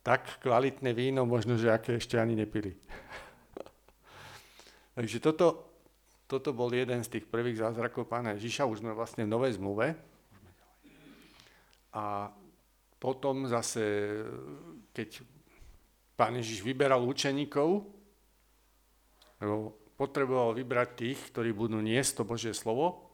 [0.06, 2.78] tak kvalitné víno, možno, že aké ešte ani nepili.
[4.96, 5.66] Takže toto,
[6.30, 9.98] toto bol jeden z tých prvých zázrakov pána Ježiša, už sme vlastne v Novej zmluve.
[11.92, 12.30] A
[13.02, 13.82] potom zase,
[14.94, 15.26] keď
[16.14, 17.82] pán Ježiš vyberal učeníkov,
[19.42, 23.07] lebo potreboval vybrať tých, ktorí budú niesť to Božie slovo,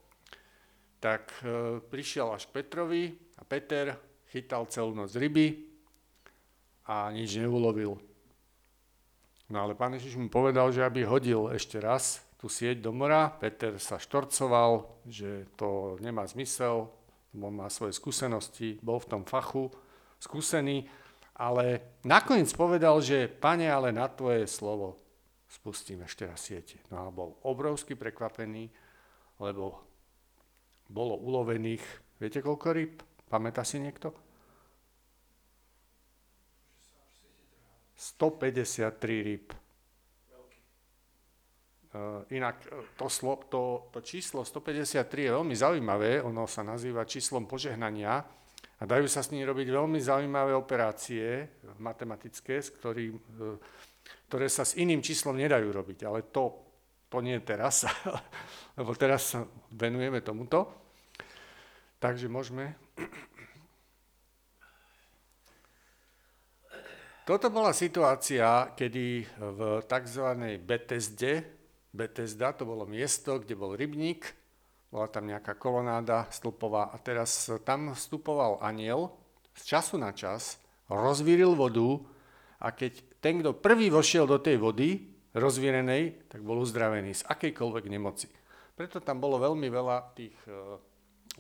[1.05, 3.93] tak e, prišiel až k Petrovi a Peter
[4.33, 5.69] chytal celú noc ryby
[6.89, 8.01] a nič neulovil.
[9.53, 13.29] No ale pán Ježiš mu povedal, že aby hodil ešte raz tú sieť do mora.
[13.29, 16.89] Peter sa štorcoval, že to nemá zmysel,
[17.37, 19.69] on má svoje skúsenosti, bol v tom fachu
[20.17, 20.89] skúsený,
[21.37, 24.97] ale nakoniec povedal, že pane, ale na tvoje slovo
[25.53, 26.81] spustím ešte raz siete.
[26.89, 28.73] No a bol obrovsky prekvapený,
[29.37, 29.94] lebo
[30.89, 31.83] bolo ulovených,
[32.21, 32.95] viete koľko ryb?
[33.29, 34.13] Pamätá si niekto?
[37.97, 39.49] 153 ryb.
[41.95, 47.07] Uh, inak e, to, slo, to, to číslo 153 je veľmi zaujímavé, ono sa nazýva
[47.07, 48.19] číslom požehnania
[48.75, 51.47] a dajú sa s ním robiť veľmi zaujímavé operácie
[51.79, 53.55] matematické, s ktorým, uh,
[54.27, 56.74] ktoré sa s iným číslom nedajú robiť, ale to,
[57.15, 57.87] to nie teraz,
[58.79, 60.67] lebo teraz sa venujeme tomuto.
[62.03, 62.75] Takže môžeme
[67.25, 70.27] Toto bola situácia, kedy v tzv.
[70.61, 71.41] Betesde,
[71.89, 74.29] Betesda to bolo miesto, kde bol rybník,
[74.93, 79.09] bola tam nejaká kolonáda stĺpová a teraz tam vstupoval aniel
[79.57, 80.61] z času na čas,
[80.93, 82.05] rozvíril vodu
[82.61, 87.85] a keď ten, kto prvý vošiel do tej vody rozvírenej, tak bol uzdravený z akejkoľvek
[87.91, 88.31] nemoci.
[88.75, 90.51] Preto tam bolo veľmi veľa tých e,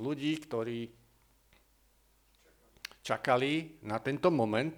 [0.02, 0.90] ľudí, ktorí
[3.04, 4.74] čakali na tento moment,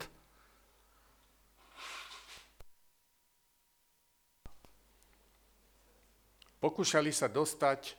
[6.58, 7.94] pokúšali sa dostať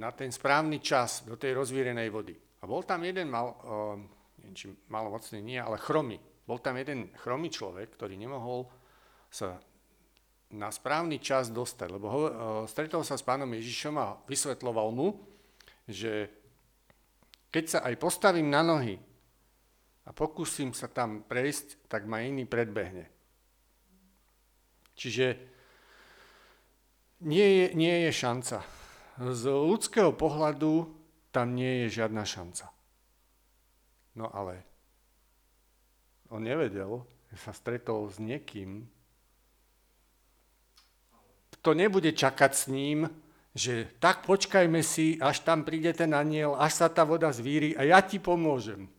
[0.00, 2.32] na ten správny čas do tej rozvírenej vody.
[2.32, 3.98] A bol tam jeden mal, uh,
[4.40, 6.16] neviem, či malomocný nie, ale chromy.
[6.48, 8.72] Bol tam jeden chromý človek, ktorý nemohol
[9.28, 9.60] sa
[10.52, 12.30] na správny čas dostať, lebo ho, uh,
[12.68, 15.16] stretol sa s pánom Ježišom a vysvetloval mu,
[15.88, 16.28] že
[17.52, 18.96] keď sa aj postavím na nohy
[20.04, 23.08] a pokúsim sa tam prejsť, tak ma iný predbehne.
[24.92, 25.26] Čiže
[27.22, 28.58] nie je, nie je šanca.
[29.20, 30.90] Z ľudského pohľadu
[31.32, 32.68] tam nie je žiadna šanca.
[34.18, 34.64] No ale
[36.28, 38.84] on nevedel, že sa stretol s niekým,
[41.62, 43.06] kto nebude čakať s ním,
[43.54, 47.86] že tak počkajme si, až tam príde ten aniel, až sa tá voda zvíri a
[47.86, 48.90] ja ti pomôžem.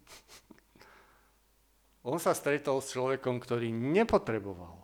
[2.08, 4.84] On sa stretol s človekom, ktorý nepotreboval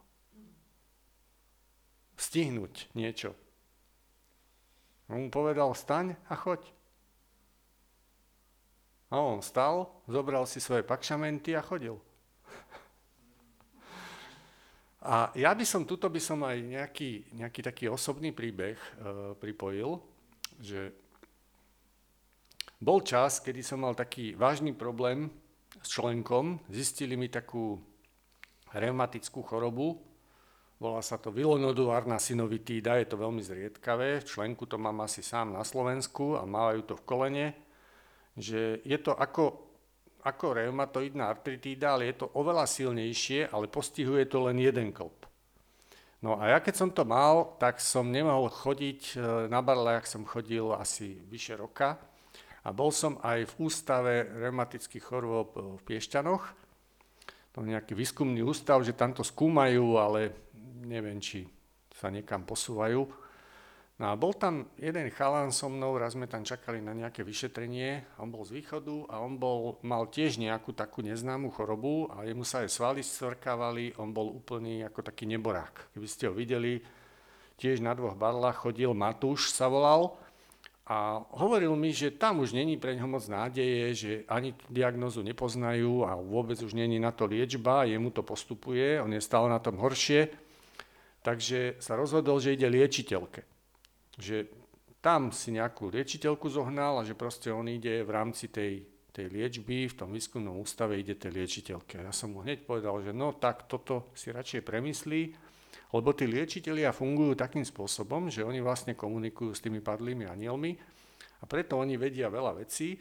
[2.20, 3.32] stihnúť niečo.
[5.08, 6.60] On mu povedal, staň a choď.
[9.10, 11.96] A on stal, zobral si svoje pakšamenty a chodil.
[15.00, 18.90] A ja by som, tuto by som aj nejaký, nejaký taký osobný príbeh e,
[19.40, 19.96] pripojil,
[20.60, 20.92] že
[22.84, 25.32] bol čas, kedy som mal taký vážny problém
[25.80, 27.80] s členkom, zistili mi takú
[28.76, 30.10] reumatickú chorobu,
[30.80, 34.24] Volá sa to vilonodulárna synovitída, je to veľmi zriedkavé.
[34.24, 37.48] Členku to mám asi sám na Slovensku a mávajú to v kolene,
[38.40, 39.69] že je to ako,
[40.24, 45.16] ako reumatoidná artritída, ale je to oveľa silnejšie, ale postihuje to len jeden klb.
[46.20, 50.04] No a ja keď som to mal, tak som nemohol chodiť, e, na barle, ak
[50.04, 51.96] som chodil asi vyše roka.
[52.68, 56.44] A bol som aj v ústave reumatických chorôb v Piešťanoch.
[57.56, 60.36] To je nejaký výskumný ústav, že tam to skúmajú, ale
[60.84, 61.48] neviem, či
[61.96, 63.29] sa niekam posúvajú.
[64.00, 68.16] No a bol tam jeden chalán so mnou, raz sme tam čakali na nejaké vyšetrenie,
[68.16, 72.48] on bol z východu a on bol, mal tiež nejakú takú neznámu chorobu a jemu
[72.48, 75.92] sa aj svaly stvrkávali, on bol úplný ako taký neborák.
[75.92, 76.80] Keby ste ho videli,
[77.60, 80.16] tiež na dvoch barlách chodil, Matúš sa volal
[80.88, 86.08] a hovoril mi, že tam už není pre ňoho moc nádeje, že ani diagnozu nepoznajú
[86.08, 89.76] a vôbec už není na to liečba, jemu to postupuje, on je stále na tom
[89.76, 90.48] horšie
[91.20, 93.59] takže sa rozhodol, že ide liečiteľke.
[94.20, 94.52] Že
[95.00, 98.84] tam si nejakú liečiteľku zohnal a že proste on ide v rámci tej,
[99.16, 102.04] tej liečby, v tom výskumnom ústave ide tej liečiteľke.
[102.04, 105.22] Ja som mu hneď povedal, že no tak toto si radšej premyslí,
[105.96, 110.76] lebo tí liečitelia fungujú takým spôsobom, že oni vlastne komunikujú s tými padlými anielmi
[111.40, 113.00] a preto oni vedia veľa vecí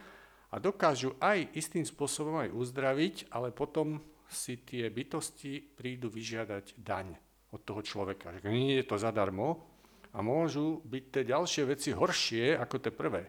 [0.48, 4.00] a dokážu aj istým spôsobom aj uzdraviť, ale potom
[4.30, 7.12] si tie bytosti prídu vyžiadať daň
[7.52, 8.32] od toho človeka.
[8.40, 9.78] Že nie je to zadarmo
[10.12, 13.28] a môžu byť tie ďalšie veci horšie ako tie prvé.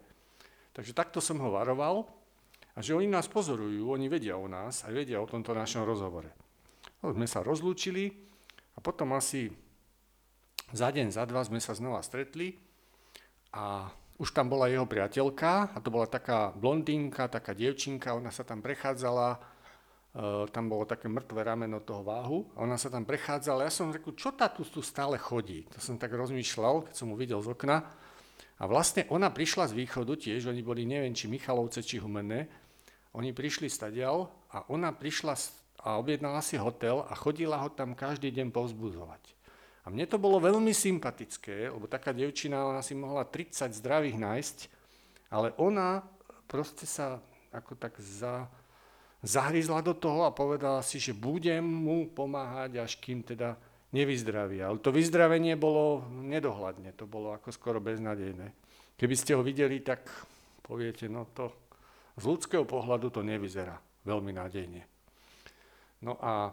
[0.73, 2.07] Takže takto som ho varoval
[2.75, 6.31] a že oni nás pozorujú, oni vedia o nás a vedia o tomto našom rozhovore.
[7.03, 8.11] No, sme sa rozlúčili
[8.75, 9.51] a potom asi
[10.71, 12.55] za deň, za dva sme sa znova stretli
[13.51, 18.43] a už tam bola jeho priateľka a to bola taká blondínka, taká dievčinka, ona sa
[18.43, 19.39] tam prechádzala,
[20.49, 23.69] tam bolo také mŕtve rameno toho váhu a ona sa tam prechádzala.
[23.69, 25.69] Ja som řekl, čo tá tu, tu stále chodí?
[25.73, 27.85] To som tak rozmýšľal, keď som mu videl z okna.
[28.59, 32.49] A vlastne ona prišla z východu tiež, oni boli neviem, či Michalovce, či Humenné.
[33.15, 35.37] Oni prišli stadial a ona prišla
[35.79, 39.23] a objednala si hotel a chodila ho tam každý deň povzbudzovať.
[39.87, 44.57] A mne to bolo veľmi sympatické, lebo taká devčina, ona si mohla 30 zdravých nájsť,
[45.31, 46.03] ale ona
[46.51, 47.23] proste sa
[47.55, 48.45] ako tak za,
[49.23, 53.59] zahryzla do toho a povedala si, že budem mu pomáhať, až kým teda
[53.91, 54.63] nevyzdraví.
[54.63, 58.53] Ale to vyzdravenie bolo nedohľadne, to bolo ako skoro beznadejné.
[58.95, 60.07] Keby ste ho videli, tak
[60.63, 61.51] poviete, no to
[62.19, 64.81] z ľudského pohľadu to nevyzerá veľmi nádejne.
[66.03, 66.51] No a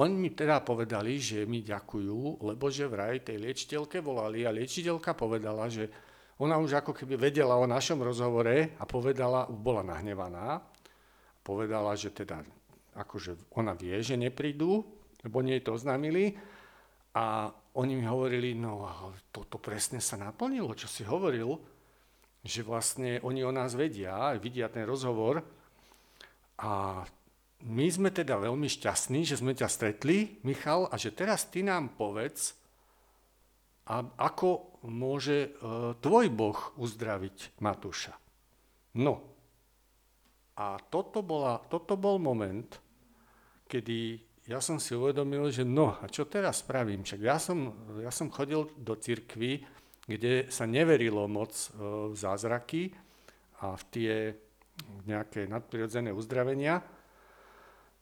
[0.00, 5.12] oni mi teda povedali, že mi ďakujú, lebo že vraj tej liečiteľke volali a liečiteľka
[5.12, 5.86] povedala, že
[6.40, 10.58] ona už ako keby vedela o našom rozhovore a povedala, bola nahnevaná,
[11.44, 12.40] povedala, že teda
[12.96, 14.82] akože ona vie, že neprídu,
[15.20, 16.34] lebo nie to oznámili
[17.14, 18.86] a oni mi hovorili, no
[19.28, 21.58] toto presne sa naplnilo, čo si hovoril,
[22.44, 25.42] že vlastne oni o nás vedia, vidia ten rozhovor
[26.60, 27.02] a
[27.64, 31.96] my sme teda veľmi šťastní, že sme ťa stretli, Michal, a že teraz ty nám
[31.96, 32.52] povedz,
[33.84, 35.48] a ako môže e,
[36.00, 38.16] tvoj Boh uzdraviť Matúša.
[38.96, 39.33] No,
[40.54, 42.78] a toto, bola, toto bol moment,
[43.66, 47.02] kedy ja som si uvedomil, že no, a čo teraz spravím?
[47.02, 49.64] Však ja som, ja som chodil do cirkvy,
[50.04, 51.66] kde sa neverilo moc e,
[52.12, 52.92] v zázraky
[53.64, 54.12] a v tie
[55.08, 56.84] nejaké nadprirodzené uzdravenia.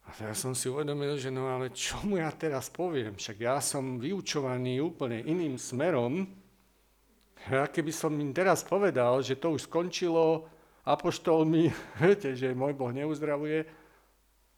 [0.03, 3.15] A ja som si uvedomil, že no ale čo mu ja teraz poviem?
[3.15, 6.27] Však ja som vyučovaný úplne iným smerom.
[7.47, 10.51] Ja keby som im teraz povedal, že to už skončilo,
[10.87, 11.71] apoštol mi,
[12.03, 13.67] viete, že môj Boh neuzdravuje,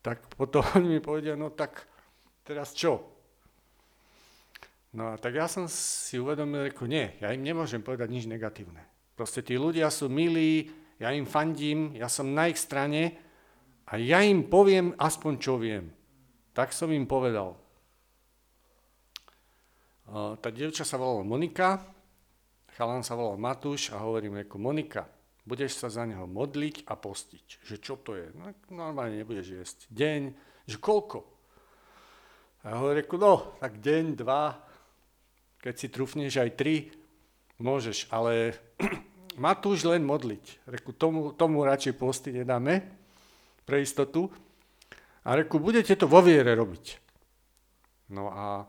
[0.04, 1.84] tak potom mi povedia, no tak
[2.44, 3.00] teraz čo?
[4.94, 8.78] No a tak ja som si uvedomil, že nie, ja im nemôžem povedať nič negatívne.
[9.18, 10.70] Proste tí ľudia sú milí,
[11.02, 13.18] ja im fandím, ja som na ich strane,
[13.84, 15.92] a ja im poviem aspoň, čo viem.
[16.56, 17.58] Tak som im povedal.
[20.40, 21.82] Tá dievča sa volala Monika,
[22.76, 25.04] chalán sa volal Matúš a hovorím ako Monika,
[25.44, 27.46] budeš sa za neho modliť a postiť.
[27.64, 28.32] Že čo to je?
[28.32, 29.78] No, normálne nebudeš jesť.
[29.92, 30.20] Deň,
[30.64, 31.24] že koľko?
[32.64, 34.56] A hovorím, no, tak deň, dva,
[35.60, 36.88] keď si trúfneš aj tri,
[37.60, 38.56] môžeš, ale
[39.44, 40.64] Matúš len modliť.
[40.70, 42.80] Reku, tomu, tomu radšej postiť nedáme
[43.68, 44.32] pre istotu.
[45.24, 47.00] A reku, budete to vo viere robiť.
[48.12, 48.68] No a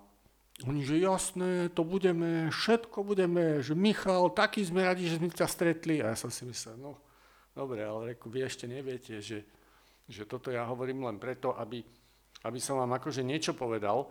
[0.64, 5.51] oni, že jasné, to budeme, všetko budeme, že Michal, taký sme radi, že sme ťa
[5.51, 5.99] stretli.
[5.99, 6.95] A ja som si myslel, no
[7.51, 9.43] dobre, ale reku, vy ešte neviete, že,
[10.08, 11.84] že toto ja hovorím len preto, aby,
[12.47, 14.08] aby som vám akože niečo povedal.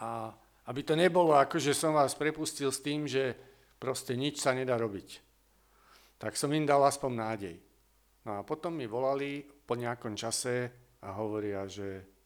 [0.00, 0.32] A
[0.68, 3.36] aby to nebolo ako, že som vás prepustil s tým, že
[3.76, 5.20] proste nič sa nedá robiť.
[6.16, 7.56] Tak som im dal aspoň nádej.
[8.24, 10.72] No a potom mi volali po nejakom čase
[11.04, 12.17] a hovoria, že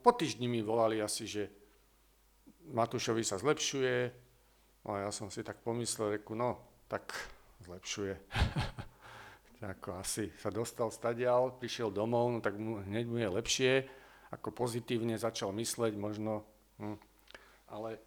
[0.00, 1.42] po týždni mi volali asi, že
[2.70, 3.96] Matúšovi sa zlepšuje.
[4.86, 7.12] No a ja som si tak pomyslel, reku, no, tak
[7.64, 8.14] zlepšuje.
[9.60, 13.72] ako asi sa dostal stadial, prišiel domov, no tak mu, hneď mu je lepšie,
[14.32, 16.48] ako pozitívne začal mysleť možno,
[16.80, 16.96] hm,
[17.68, 18.00] ale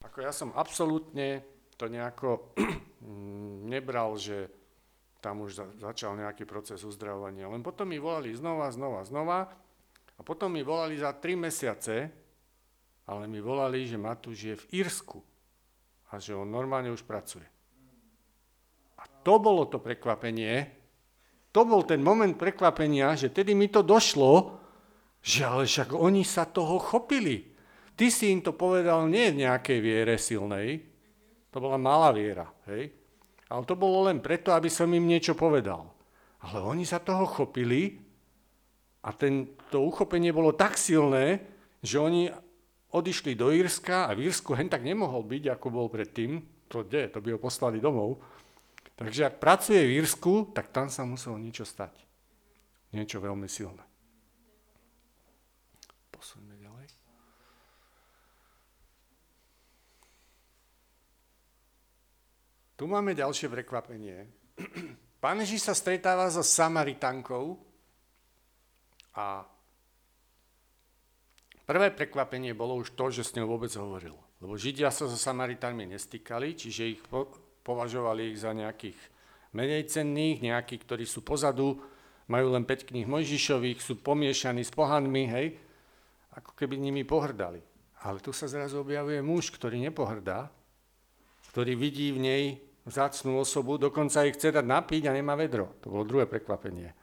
[0.00, 1.44] ako ja som absolútne
[1.76, 2.56] to nejako
[3.76, 4.48] nebral, že
[5.28, 7.52] tam už začal nejaký proces uzdravovania.
[7.52, 9.44] Len potom mi volali znova, znova, znova
[10.16, 12.08] a potom mi volali za tri mesiace,
[13.04, 15.20] ale mi volali, že Matúš je v Írsku
[16.08, 17.44] a že on normálne už pracuje.
[18.96, 20.64] A to bolo to prekvapenie,
[21.52, 24.56] to bol ten moment prekvapenia, že tedy mi to došlo,
[25.20, 27.52] že ale však oni sa toho chopili.
[28.00, 30.88] Ty si im to povedal nie v nejakej viere silnej,
[31.52, 32.96] to bola malá viera, hej?
[33.48, 35.88] Ale to bolo len preto, aby som im niečo povedal.
[36.44, 37.96] Ale oni sa toho chopili
[39.00, 41.40] a ten, to uchopenie bolo tak silné,
[41.80, 42.28] že oni
[42.92, 46.44] odišli do Írska a v Írsku hen tak nemohol byť, ako bol predtým.
[46.68, 47.08] To kde?
[47.16, 48.20] To by ho poslali domov.
[49.00, 51.96] Takže ak pracuje v Írsku, tak tam sa muselo niečo stať.
[52.92, 53.87] Niečo veľmi silné.
[62.78, 64.30] Tu máme ďalšie prekvapenie.
[65.22, 67.58] Pán Ježiš sa stretáva so Samaritankou
[69.18, 69.42] a
[71.68, 74.16] Prvé prekvapenie bolo už to, že s ňou vôbec hovoril.
[74.40, 77.28] Lebo Židia sa so Samaritánmi nestýkali, čiže ich po,
[77.60, 78.96] považovali ich za nejakých
[79.52, 81.76] menej cenných, nejakí, ktorí sú pozadu,
[82.24, 85.46] majú len 5 kníh Mojžišových, sú pomiešaní s pohanmi, hej,
[86.40, 87.60] ako keby nimi pohrdali.
[88.00, 90.48] Ale tu sa zrazu objavuje muž, ktorý nepohrdá,
[91.52, 92.44] ktorý vidí v nej
[92.88, 95.76] vzácnú osobu, dokonca ich chce dať napiť a nemá vedro.
[95.84, 96.96] To bolo druhé prekvapenie.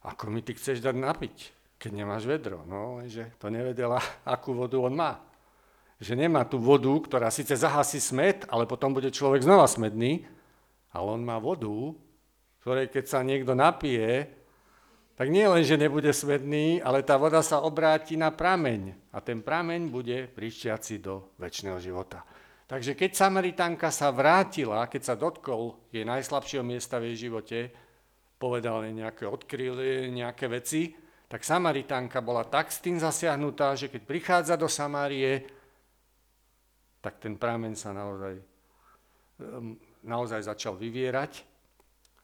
[0.00, 1.36] Ako mi ty chceš dať napiť,
[1.76, 2.64] keď nemáš vedro?
[2.64, 5.20] No, že to nevedela, akú vodu on má.
[6.00, 10.24] Že nemá tú vodu, ktorá síce zahasí smet, ale potom bude človek znova smedný,
[10.96, 11.92] ale on má vodu,
[12.64, 14.40] ktorej keď sa niekto napije,
[15.20, 19.44] tak nie len, že nebude smedný, ale tá voda sa obráti na prameň a ten
[19.44, 22.24] prameň bude prišťaci do väčšného života.
[22.70, 27.66] Takže keď Samaritánka sa vrátila, keď sa dotkol jej najslabšieho miesta v jej živote,
[28.38, 29.74] povedal jej nejaké, odkryl
[30.14, 30.94] nejaké veci,
[31.26, 35.50] tak Samaritánka bola tak s tým zasiahnutá, že keď prichádza do Samárie,
[37.02, 38.38] tak ten prameň sa naozaj,
[40.06, 41.42] naozaj začal vyvierať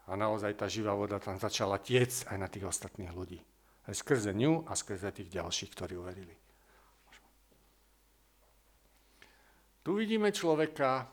[0.07, 3.43] a naozaj tá živá voda tam začala tiec aj na tých ostatných ľudí.
[3.83, 6.46] Aj skrze ňu a skrze tých ďalších, ktorí uverili.
[9.87, 11.07] Tu vidíme človeka,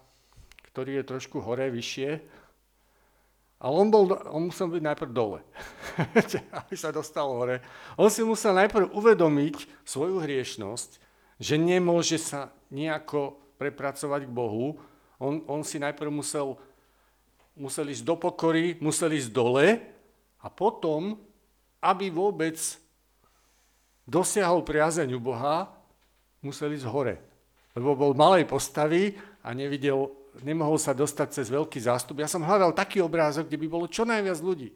[0.74, 2.09] ktorý je trošku hore, vyššie,
[3.61, 5.45] ale on, bol, on musel byť najprv dole,
[6.57, 7.61] aby sa dostal hore.
[8.01, 10.97] On si musel najprv uvedomiť svoju hriešnosť,
[11.38, 14.82] že nemôže sa nejako prepracovať k Bohu.
[15.21, 16.57] On, on si najprv musel
[17.53, 19.78] musel ísť do pokory, musel ísť dole
[20.41, 21.21] a potom,
[21.78, 22.57] aby vôbec
[24.09, 25.69] dosiahol priazeň u Boha,
[26.41, 27.32] musel ísť hore.
[27.74, 30.09] Lebo bol malej postavy a nevidel,
[30.45, 32.21] nemohol sa dostať cez veľký zástup.
[32.21, 34.69] Ja som hľadal taký obrázok, kde by bolo čo najviac ľudí.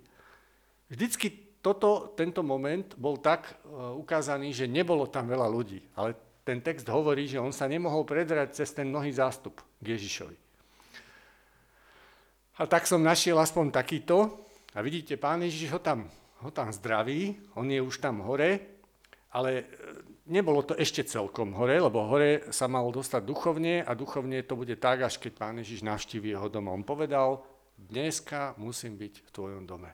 [0.89, 5.83] Vždycky toto, tento moment bol tak uh, ukázaný, že nebolo tam veľa ľudí.
[5.99, 6.15] Ale
[6.47, 10.37] ten text hovorí, že on sa nemohol predrať cez ten mnohý zástup k Ježišovi.
[12.57, 14.47] A tak som našiel aspoň takýto.
[14.73, 16.07] A vidíte, pán Ježiš ho tam,
[16.41, 18.63] ho tam zdraví, on je už tam hore,
[19.33, 19.65] ale e,
[20.27, 24.75] nebolo to ešte celkom hore, lebo hore sa mal dostať duchovne a duchovne to bude
[24.77, 26.75] tak, až keď pán Ježiš navštíví jeho doma.
[26.75, 27.41] On povedal,
[27.79, 29.91] dneska musím byť v tvojom dome.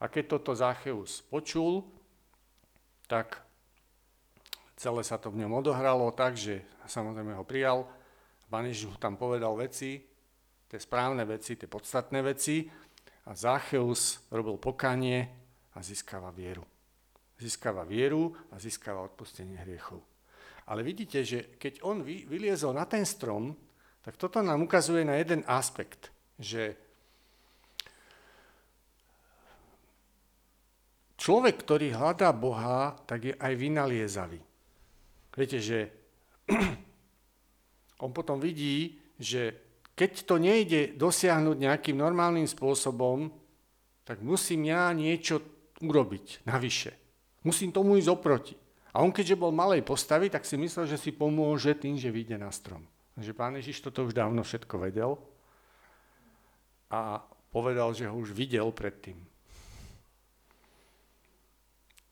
[0.00, 1.84] A keď toto Zácheus počul,
[3.08, 3.40] tak
[4.76, 7.88] celé sa to v ňom odohralo tak, že samozrejme ho prijal.
[8.52, 10.04] Pán Ježiš mu tam povedal veci,
[10.68, 12.68] tie správne veci, tie podstatné veci
[13.26, 15.18] a Zacheus robil pokanie
[15.74, 16.75] a získava vieru.
[17.36, 20.00] Získava vieru a získava odpustenie hriechov.
[20.66, 23.54] Ale vidíte, že keď on vyliezol na ten strom,
[24.02, 26.74] tak toto nám ukazuje na jeden aspekt, že
[31.18, 34.40] človek, ktorý hľadá Boha, tak je aj vynaliezavý.
[35.36, 35.78] Viete, že
[38.04, 39.52] on potom vidí, že
[39.96, 43.32] keď to nejde dosiahnuť nejakým normálnym spôsobom,
[44.06, 45.42] tak musím ja niečo
[45.82, 47.05] urobiť navyše.
[47.46, 48.58] Musím tomu ísť oproti.
[48.90, 52.42] A on keďže bol malej postavy, tak si myslel, že si pomôže tým, že vyjde
[52.42, 52.82] na strom.
[53.14, 55.14] Takže pán Ježiš toto už dávno všetko vedel
[56.90, 57.22] a
[57.54, 59.14] povedal, že ho už videl predtým.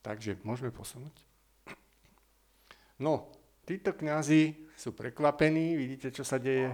[0.07, 1.17] Takže môžeme posunúť.
[3.03, 3.33] No,
[3.67, 6.71] títo kňazi sú prekvapení, vidíte, čo sa deje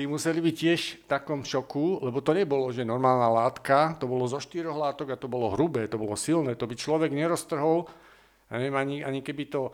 [0.00, 4.24] tí museli byť tiež v takom šoku, lebo to nebolo, že normálna látka, to bolo
[4.24, 7.84] zo štyroch látok a to bolo hrubé, to bolo silné, to by človek neroztrhol,
[8.48, 9.68] ja neviem, ani, ani keby to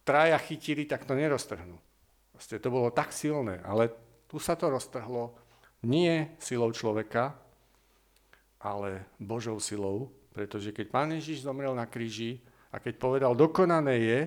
[0.00, 1.76] traja chytili, tak to neroztrhnú.
[2.32, 3.92] Proste to bolo tak silné, ale
[4.24, 5.36] tu sa to roztrhlo
[5.84, 7.36] nie silou človeka,
[8.56, 12.40] ale Božou silou, pretože keď Pán Ježiš zomrel na kríži
[12.72, 14.20] a keď povedal dokonané je,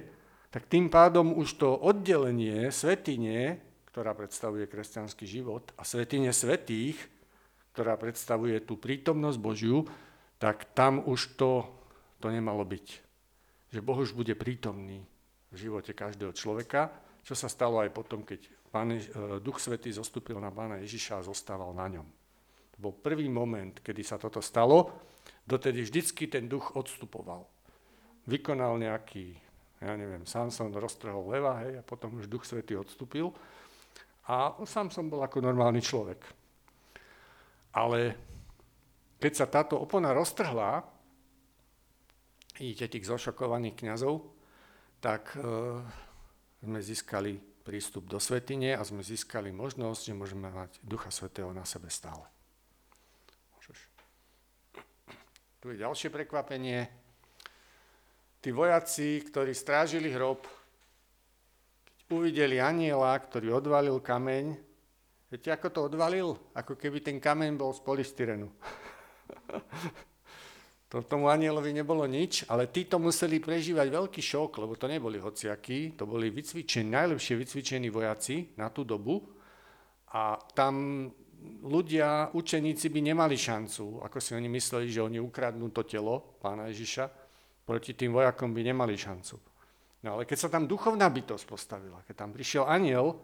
[0.53, 6.97] tak tým pádom už to oddelenie svetine ktorá predstavuje kresťanský život, a svetine svetých,
[7.73, 9.87] ktorá predstavuje tú prítomnosť Božiu,
[10.39, 11.67] tak tam už to,
[12.23, 12.87] to nemalo byť.
[13.69, 15.05] Že Boh už bude prítomný
[15.49, 16.89] v živote každého človeka,
[17.25, 19.01] čo sa stalo aj potom, keď Pán, e,
[19.41, 22.07] Duch Svetý zostúpil na Pána Ježiša a zostával na ňom.
[22.73, 24.93] To bol prvý moment, kedy sa toto stalo,
[25.49, 27.49] dotedy vždycky ten duch odstupoval.
[28.29, 29.33] Vykonal nejaký,
[29.81, 33.33] ja neviem, Samson roztrhol leva, hej, a potom už Duch Svetý odstúpil.
[34.29, 36.21] A sám som bol ako normálny človek.
[37.73, 38.13] Ale
[39.17, 40.85] keď sa táto opona roztrhla,
[42.53, 44.21] vidíte tých zošokovaných kňazov,
[45.01, 45.41] tak e,
[46.61, 51.65] sme získali prístup do svetine a sme získali možnosť, že môžeme mať Ducha Svetého na
[51.65, 52.25] sebe stále.
[53.57, 53.79] Môžeš.
[55.57, 56.85] Tu je ďalšie prekvapenie.
[58.45, 60.58] tí vojaci, ktorí strážili hrob,
[62.09, 64.57] uvideli aniela, ktorý odvalil kameň,
[65.29, 66.33] viete, ako to odvalil?
[66.57, 68.49] Ako keby ten kameň bol z polystyrenu.
[70.89, 75.93] to tomu anielovi nebolo nič, ale títo museli prežívať veľký šok, lebo to neboli hociakí,
[75.93, 79.21] to boli vycvičení, najlepšie vycvičení vojaci na tú dobu
[80.09, 81.05] a tam
[81.61, 86.73] ľudia, učeníci by nemali šancu, ako si oni mysleli, že oni ukradnú to telo pána
[86.73, 87.05] Ježiša,
[87.69, 89.48] proti tým vojakom by nemali šancu.
[89.99, 93.19] No ale keď sa tam duchovná bytosť postavila, keď tam prišiel aniel,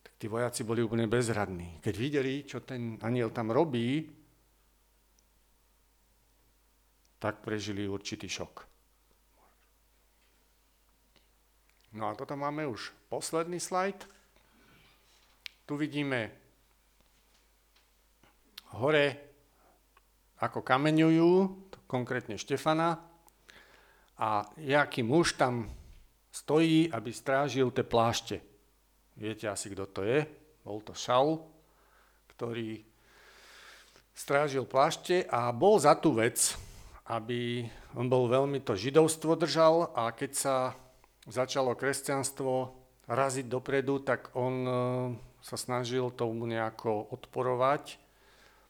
[0.00, 1.76] tak tí vojaci boli úplne bezradní.
[1.84, 4.08] Keď videli, čo ten aniel tam robí,
[7.20, 8.64] tak prežili určitý šok.
[11.96, 14.04] No a toto máme už posledný slajd.
[15.64, 16.28] Tu vidíme
[18.76, 19.16] hore,
[20.36, 21.32] ako kameňujú,
[21.88, 23.00] konkrétne Štefana,
[24.16, 25.68] a jaký muž tam
[26.32, 28.36] stojí, aby strážil tie plášte.
[29.16, 30.24] Viete asi, kto to je?
[30.64, 31.40] Bol to Šaul,
[32.36, 32.84] ktorý
[34.16, 36.56] strážil plášte a bol za tú vec,
[37.08, 37.64] aby
[37.96, 40.56] on bol veľmi to židovstvo držal a keď sa
[41.28, 42.72] začalo kresťanstvo
[43.06, 44.72] raziť dopredu, tak on e,
[45.40, 48.02] sa snažil tomu nejako odporovať.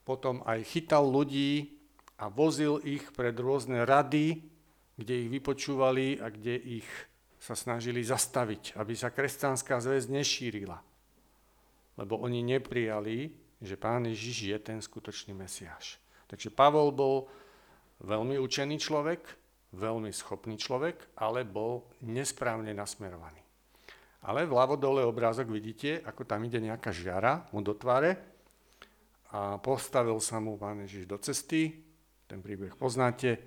[0.05, 1.75] Potom aj chytal ľudí
[2.21, 4.56] a vozil ich pred rôzne rady,
[4.97, 6.89] kde ich vypočúvali a kde ich
[7.37, 10.81] sa snažili zastaviť, aby sa kresťanská zväz nešírila.
[11.97, 16.01] Lebo oni neprijali, že pán Ježiš je ten skutočný Mesiáš.
[16.27, 17.29] Takže Pavol bol
[18.03, 19.21] veľmi učený človek,
[19.77, 23.41] veľmi schopný človek, ale bol nesprávne nasmerovaný.
[24.27, 28.19] Ale vľavo dole obrázok vidíte, ako tam ide nejaká žiara mu do tváre
[29.31, 31.79] a postavil sa mu pán Ježiš do cesty,
[32.27, 33.39] ten príbeh poznáte,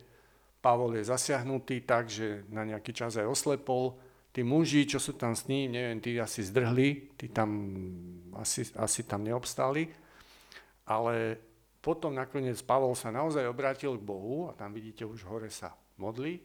[0.60, 3.96] Pavol je zasiahnutý tak, že na nejaký čas aj oslepol,
[4.36, 7.50] tí muži, čo sú tam s ním, neviem, tí asi zdrhli, tí tam
[8.36, 9.90] asi, asi tam neobstáli,
[10.86, 11.40] ale
[11.80, 16.44] potom nakoniec Pavol sa naozaj obrátil k Bohu a tam vidíte, už hore sa modlí.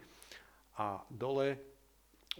[0.79, 1.59] A dole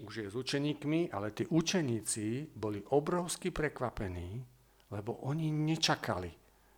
[0.03, 4.43] už je s učeníkmi, ale tí učeníci boli obrovsky prekvapení,
[4.91, 6.31] lebo oni nečakali,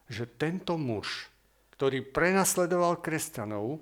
[0.08, 1.32] že tento muž,
[1.76, 3.80] ktorý prenasledoval kresťanov,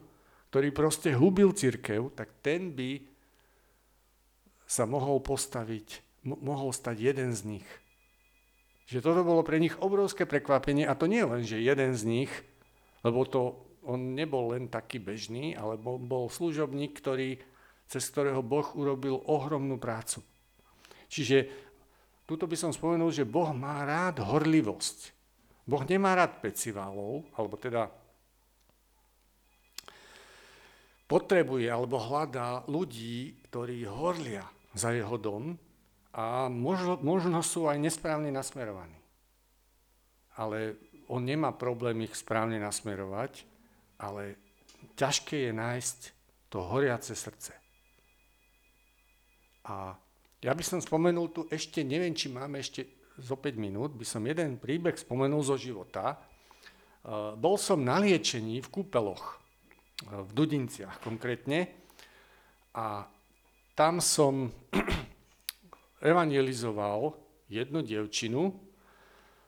[0.54, 3.02] ktorý proste hubil církev, tak ten by
[4.70, 7.68] sa mohol postaviť, mohol stať jeden z nich.
[8.86, 12.30] Že toto bolo pre nich obrovské prekvapenie a to nie len, že jeden z nich,
[13.02, 17.42] lebo to on nebol len taký bežný, ale bol, bol služobník, ktorý,
[17.90, 20.22] cez ktorého Boh urobil ohromnú prácu.
[21.10, 21.50] Čiže
[22.30, 25.10] tuto by som spomenul, že Boh má rád horlivosť.
[25.66, 28.03] Boh nemá rád peciválov, alebo teda
[31.04, 35.54] potrebuje alebo hľadá ľudí, ktorí horlia za jeho dom
[36.14, 38.96] a možno, možno sú aj nesprávne nasmerovaní.
[40.34, 43.44] Ale on nemá problém ich správne nasmerovať,
[44.00, 44.38] ale
[44.96, 45.98] ťažké je nájsť
[46.50, 47.52] to horiace srdce.
[49.64, 49.96] A
[50.44, 52.84] ja by som spomenul tu ešte, neviem, či máme ešte
[53.16, 56.18] zo 5 minút, by som jeden príbeh spomenul zo života.
[57.04, 59.40] Uh, bol som na liečení v kúpeloch,
[60.08, 61.84] v Dudinciach konkrétne,
[62.74, 63.06] a
[63.78, 64.50] tam som
[66.02, 67.14] evangelizoval
[67.46, 68.50] jednu dievčinu,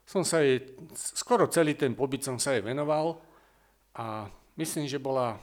[0.07, 0.63] som sa jej,
[0.95, 3.19] skoro celý ten pobyt som sa jej venoval
[3.99, 5.35] a myslím, že bola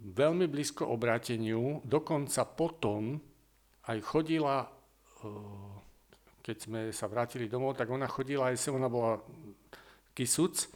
[0.00, 3.20] veľmi blízko obráteniu, dokonca potom
[3.92, 5.72] aj chodila, eh,
[6.40, 9.20] keď sme sa vrátili domov, tak ona chodila aj sem, ona bola
[10.16, 10.72] kysuc,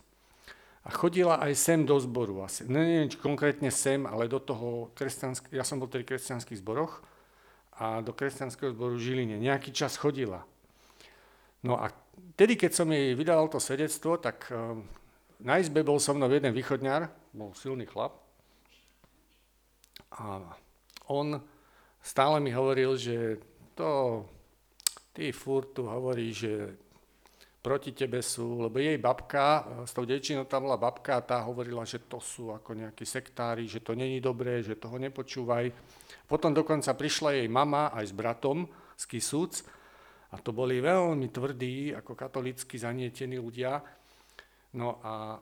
[0.80, 2.40] a chodila aj sem do zboru.
[2.44, 2.64] Asi.
[2.64, 7.04] Neviem, či konkrétne sem, ale do toho kresťanského, ja som bol v kresťanských zboroch,
[7.80, 9.40] a do kresťanského zboru Žiline.
[9.40, 10.44] Nejaký čas chodila.
[11.64, 11.88] No a
[12.36, 14.76] tedy, keď som jej vydal to svedectvo, tak uh,
[15.40, 18.20] na izbe bol so mnou jeden východňar, bol silný chlap.
[20.12, 20.44] A
[21.08, 21.40] on
[22.04, 23.40] stále mi hovoril, že
[23.72, 24.24] to
[25.16, 26.76] ty furt tu hovorí, že
[27.60, 31.38] proti tebe sú, lebo jej babka, e, s tou devčinou tam bola babka a tá
[31.44, 35.68] hovorila, že to sú ako nejakí sektári, že to není dobré, že toho nepočúvaj.
[36.24, 38.64] Potom dokonca prišla jej mama aj s bratom
[38.96, 39.62] z Kisúc
[40.32, 43.84] a to boli veľmi tvrdí, ako katolícky zanietení ľudia.
[44.72, 45.36] No a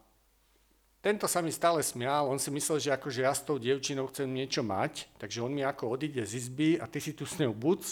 [0.98, 4.26] tento sa mi stále smial, on si myslel, že akože ja s tou dievčinou chcem
[4.26, 7.54] niečo mať, takže on mi ako odíde z izby a ty si tu s ňou
[7.54, 7.86] buc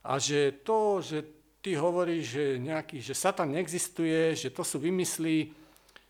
[0.00, 1.37] a že to, že
[1.68, 5.52] ty hovoríš, že, nejaký, že Satan neexistuje, že to sú vymysly,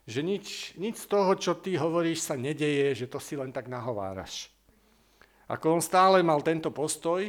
[0.07, 3.67] že nič, nič z toho, čo ty hovoríš, sa nedeje, že to si len tak
[3.67, 4.55] nahováraš.
[5.51, 7.27] Ako on stále mal tento postoj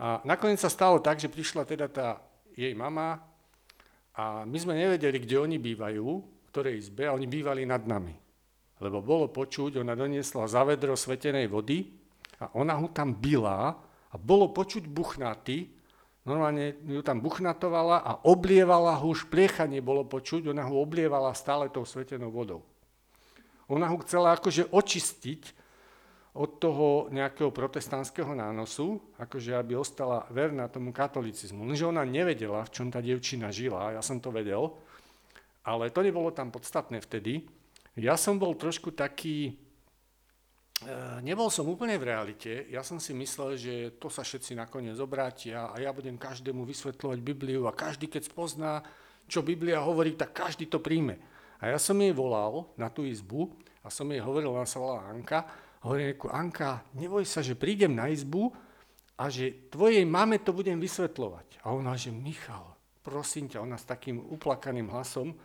[0.00, 2.08] a nakoniec sa stalo tak, že prišla teda tá
[2.56, 3.20] jej mama
[4.16, 8.16] a my sme nevedeli, kde oni bývajú, v ktorej izbe, a oni bývali nad nami.
[8.80, 11.92] Lebo bolo počuť, ona doniesla za vedro svetenej vody
[12.40, 15.73] a ona ho tam byla a bolo počuť buchnaty,
[16.24, 21.68] normálne ju tam buchnatovala a oblievala ho, už pliechanie bolo počuť, ona ho oblievala stále
[21.68, 22.64] tou svetenou vodou.
[23.68, 25.64] Ona ho chcela akože očistiť
[26.34, 31.62] od toho nejakého protestantského nánosu, akože aby ostala verná tomu katolicizmu.
[31.62, 34.74] Lenže ona nevedela, v čom tá devčina žila, ja som to vedel,
[35.62, 37.46] ale to nebolo tam podstatné vtedy.
[37.94, 39.54] Ja som bol trošku taký,
[41.22, 45.70] nebol som úplne v realite, ja som si myslel, že to sa všetci nakoniec obrátia
[45.70, 48.82] a ja budem každému vysvetľovať Bibliu a každý, keď spozná,
[49.30, 51.16] čo Biblia hovorí, tak každý to príjme.
[51.62, 55.08] A ja som jej volal na tú izbu a som jej hovoril, ona sa volala
[55.08, 58.48] Anka, Hovorím, Anka, neboj sa, že prídem na izbu
[59.20, 61.60] a že tvojej mame to budem vysvetľovať.
[61.60, 62.72] A ona, že Michal,
[63.04, 65.36] prosím ťa, ona s takým uplakaným hlasom,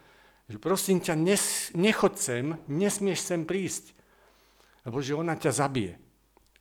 [0.47, 3.91] že prosím ťa, nes, nechod sem, nesmieš sem prísť,
[4.87, 5.95] lebo že ona ťa zabije.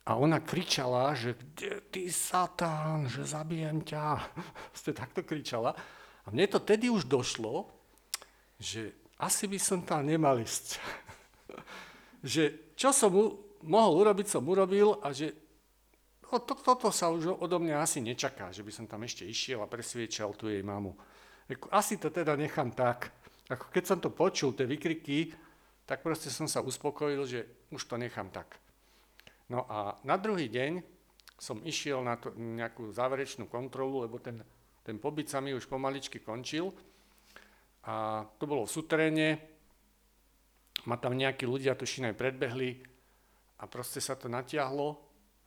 [0.09, 4.17] A ona kričala, že kde ty satán, že zabijem ťa.
[4.79, 5.77] Ste takto kričala.
[6.25, 7.69] A mne to tedy už došlo,
[8.57, 8.91] že
[9.21, 10.81] asi by som tam nemal ísť.
[12.33, 13.13] že čo som
[13.63, 15.35] mohol urobiť, som urobil a že
[16.25, 19.59] no, to, toto sa už odo mňa asi nečaká, že by som tam ešte išiel
[19.63, 20.95] a presviečal tu jej mamu.
[21.73, 23.11] Asi to teda nechám tak.
[23.49, 25.33] Ako keď som to počul, tie vykriky,
[25.89, 28.57] tak proste som sa uspokojil, že už to nechám tak.
[29.49, 30.81] No a na druhý deň
[31.39, 34.43] som išiel na to, nejakú záverečnú kontrolu, lebo ten,
[34.83, 36.75] ten pobyt sa mi už pomaličky končil.
[37.87, 39.27] A to bolo v sutréne,
[40.85, 42.69] ma tam nejakí ľudia, tuším aj predbehli,
[43.59, 44.95] a proste sa to natiahlo.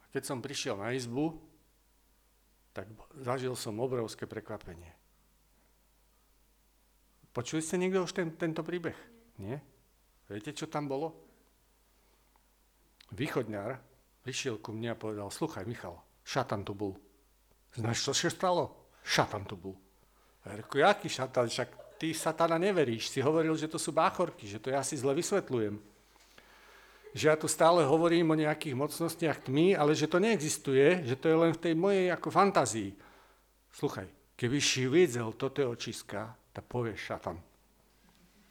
[0.00, 1.32] A keď som prišiel na izbu,
[2.76, 2.88] tak
[3.20, 4.92] zažil som obrovské prekvapenie.
[7.32, 8.96] Počuli ste niekto už ten, tento príbeh?
[9.40, 9.60] Nie?
[10.28, 11.31] Viete, čo tam bolo?
[13.12, 13.76] Východňar
[14.24, 16.96] prišiel ku mne a povedal, sluchaj Michal, šatan tu bol.
[17.72, 18.92] Znáš, čo sa stalo?
[19.04, 19.76] Šatan tu bol.
[20.44, 21.48] Ja reku, jaký šatan?
[21.48, 23.12] Však ty satana neveríš.
[23.12, 25.92] Si hovoril, že to sú báchorky, že to ja si zle vysvetľujem
[27.12, 31.28] že ja tu stále hovorím o nejakých mocnostiach tmy, ale že to neexistuje, že to
[31.28, 32.96] je len v tej mojej ako fantázii.
[33.72, 37.36] Sluchaj, keby si videl toto očiska, tak povieš šatan.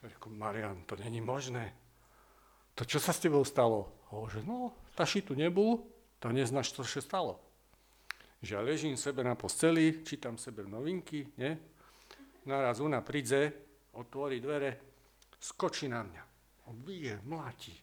[0.02, 1.74] Reku, Marian, to není možné.
[2.78, 3.90] To čo sa s tebou stalo?
[4.12, 5.82] Hovorí, no, taši tu nebol,
[6.20, 7.40] to neznáš, čo sa stalo.
[8.44, 11.56] Že ja ležím sebe na posteli, čítam sebe novinky, nie?
[12.46, 13.54] Naraz una príde,
[13.96, 14.72] otvorí dvere,
[15.40, 16.24] skočí na mňa.
[16.72, 17.76] Bije, mláti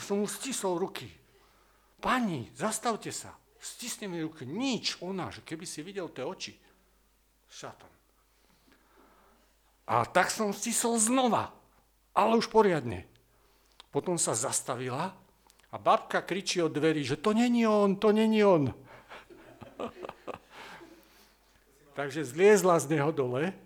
[0.00, 1.10] som mu stisol ruky.
[2.00, 3.36] Pani, zastavte sa.
[3.60, 4.48] Stisne mi ruky.
[4.48, 6.56] Nič, ona, že keby si videl tie oči.
[7.52, 7.92] Šatan.
[9.92, 11.52] A tak som stisol znova,
[12.16, 13.04] ale už poriadne.
[13.92, 15.12] Potom sa zastavila
[15.72, 18.74] a babka kričí od dverí, že to není on, to není on.
[21.98, 23.56] Takže zliezla z neho dole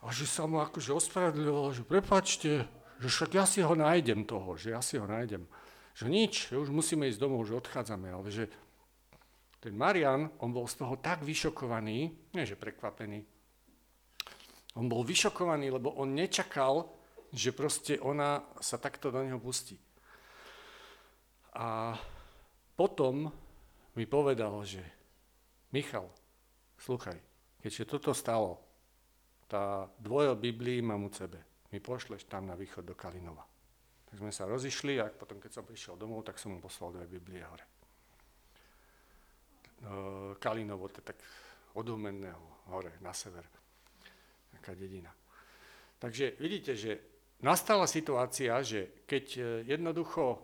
[0.00, 2.50] a že sa mu akože ospravedlňovala, že prepačte,
[3.00, 5.44] že však ja si ho nájdem toho, že ja si ho nájdem.
[5.94, 8.48] Že nič, že už musíme ísť domov, že odchádzame, ale že
[9.60, 13.24] ten Marian, on bol z toho tak vyšokovaný, nie že prekvapený,
[14.74, 16.90] on bol vyšokovaný, lebo on nečakal,
[17.30, 19.78] že proste ona sa takto do neho pustí.
[21.54, 21.94] A
[22.74, 23.30] potom
[23.94, 24.82] mi povedal, že
[25.70, 26.10] Michal,
[26.78, 27.18] sluchaj,
[27.62, 28.58] keďže toto stalo,
[29.46, 33.42] tá dvojo Biblii mám u sebe mi pošleš tam na východ do Kalinova.
[34.06, 37.18] Tak sme sa rozišli a potom, keď som prišiel domov, tak som mu poslal dve
[37.18, 37.66] Biblie hore.
[39.82, 39.90] No,
[40.38, 41.18] Kalinovo, to je tak
[41.74, 43.42] od Humenného hore, na sever.
[44.54, 45.10] Taká dedina.
[45.98, 47.02] Takže vidíte, že
[47.42, 50.38] nastala situácia, že keď e, jednoducho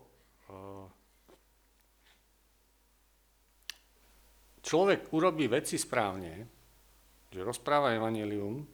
[4.61, 6.47] človek urobí veci správne,
[7.31, 8.67] že rozpráva evanelium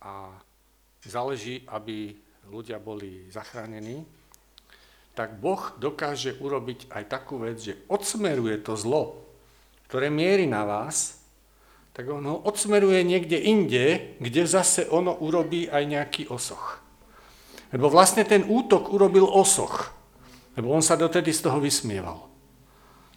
[0.00, 0.36] a
[1.04, 2.16] záleží, aby
[2.48, 4.04] ľudia boli zachránení,
[5.14, 9.22] tak Boh dokáže urobiť aj takú vec, že odsmeruje to zlo,
[9.86, 11.22] ktoré mierí na vás,
[11.94, 16.82] tak on ho odsmeruje niekde inde, kde zase ono urobí aj nejaký osoch.
[17.70, 19.94] Lebo vlastne ten útok urobil osoch,
[20.58, 22.33] lebo on sa dotedy z toho vysmieval.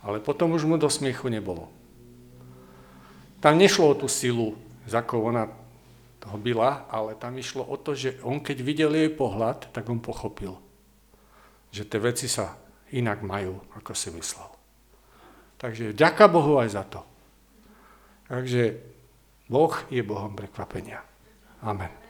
[0.08, 1.68] Ale potom už mu do smiechu nebolo.
[3.43, 4.55] Tam nešlo o tú silu,
[4.88, 5.51] za akou ona
[6.24, 9.99] toho byla, ale tam išlo o to, že on keď videl jej pohľad, tak on
[9.99, 10.55] pochopil,
[11.76, 12.55] že tie veci sa
[12.95, 14.47] inak majú, ako si myslel.
[15.60, 17.03] Takže ďaká Bohu aj za to.
[18.32, 18.80] Takže
[19.51, 21.03] Boh je Bohom prekvapenia.
[21.62, 22.07] Amen.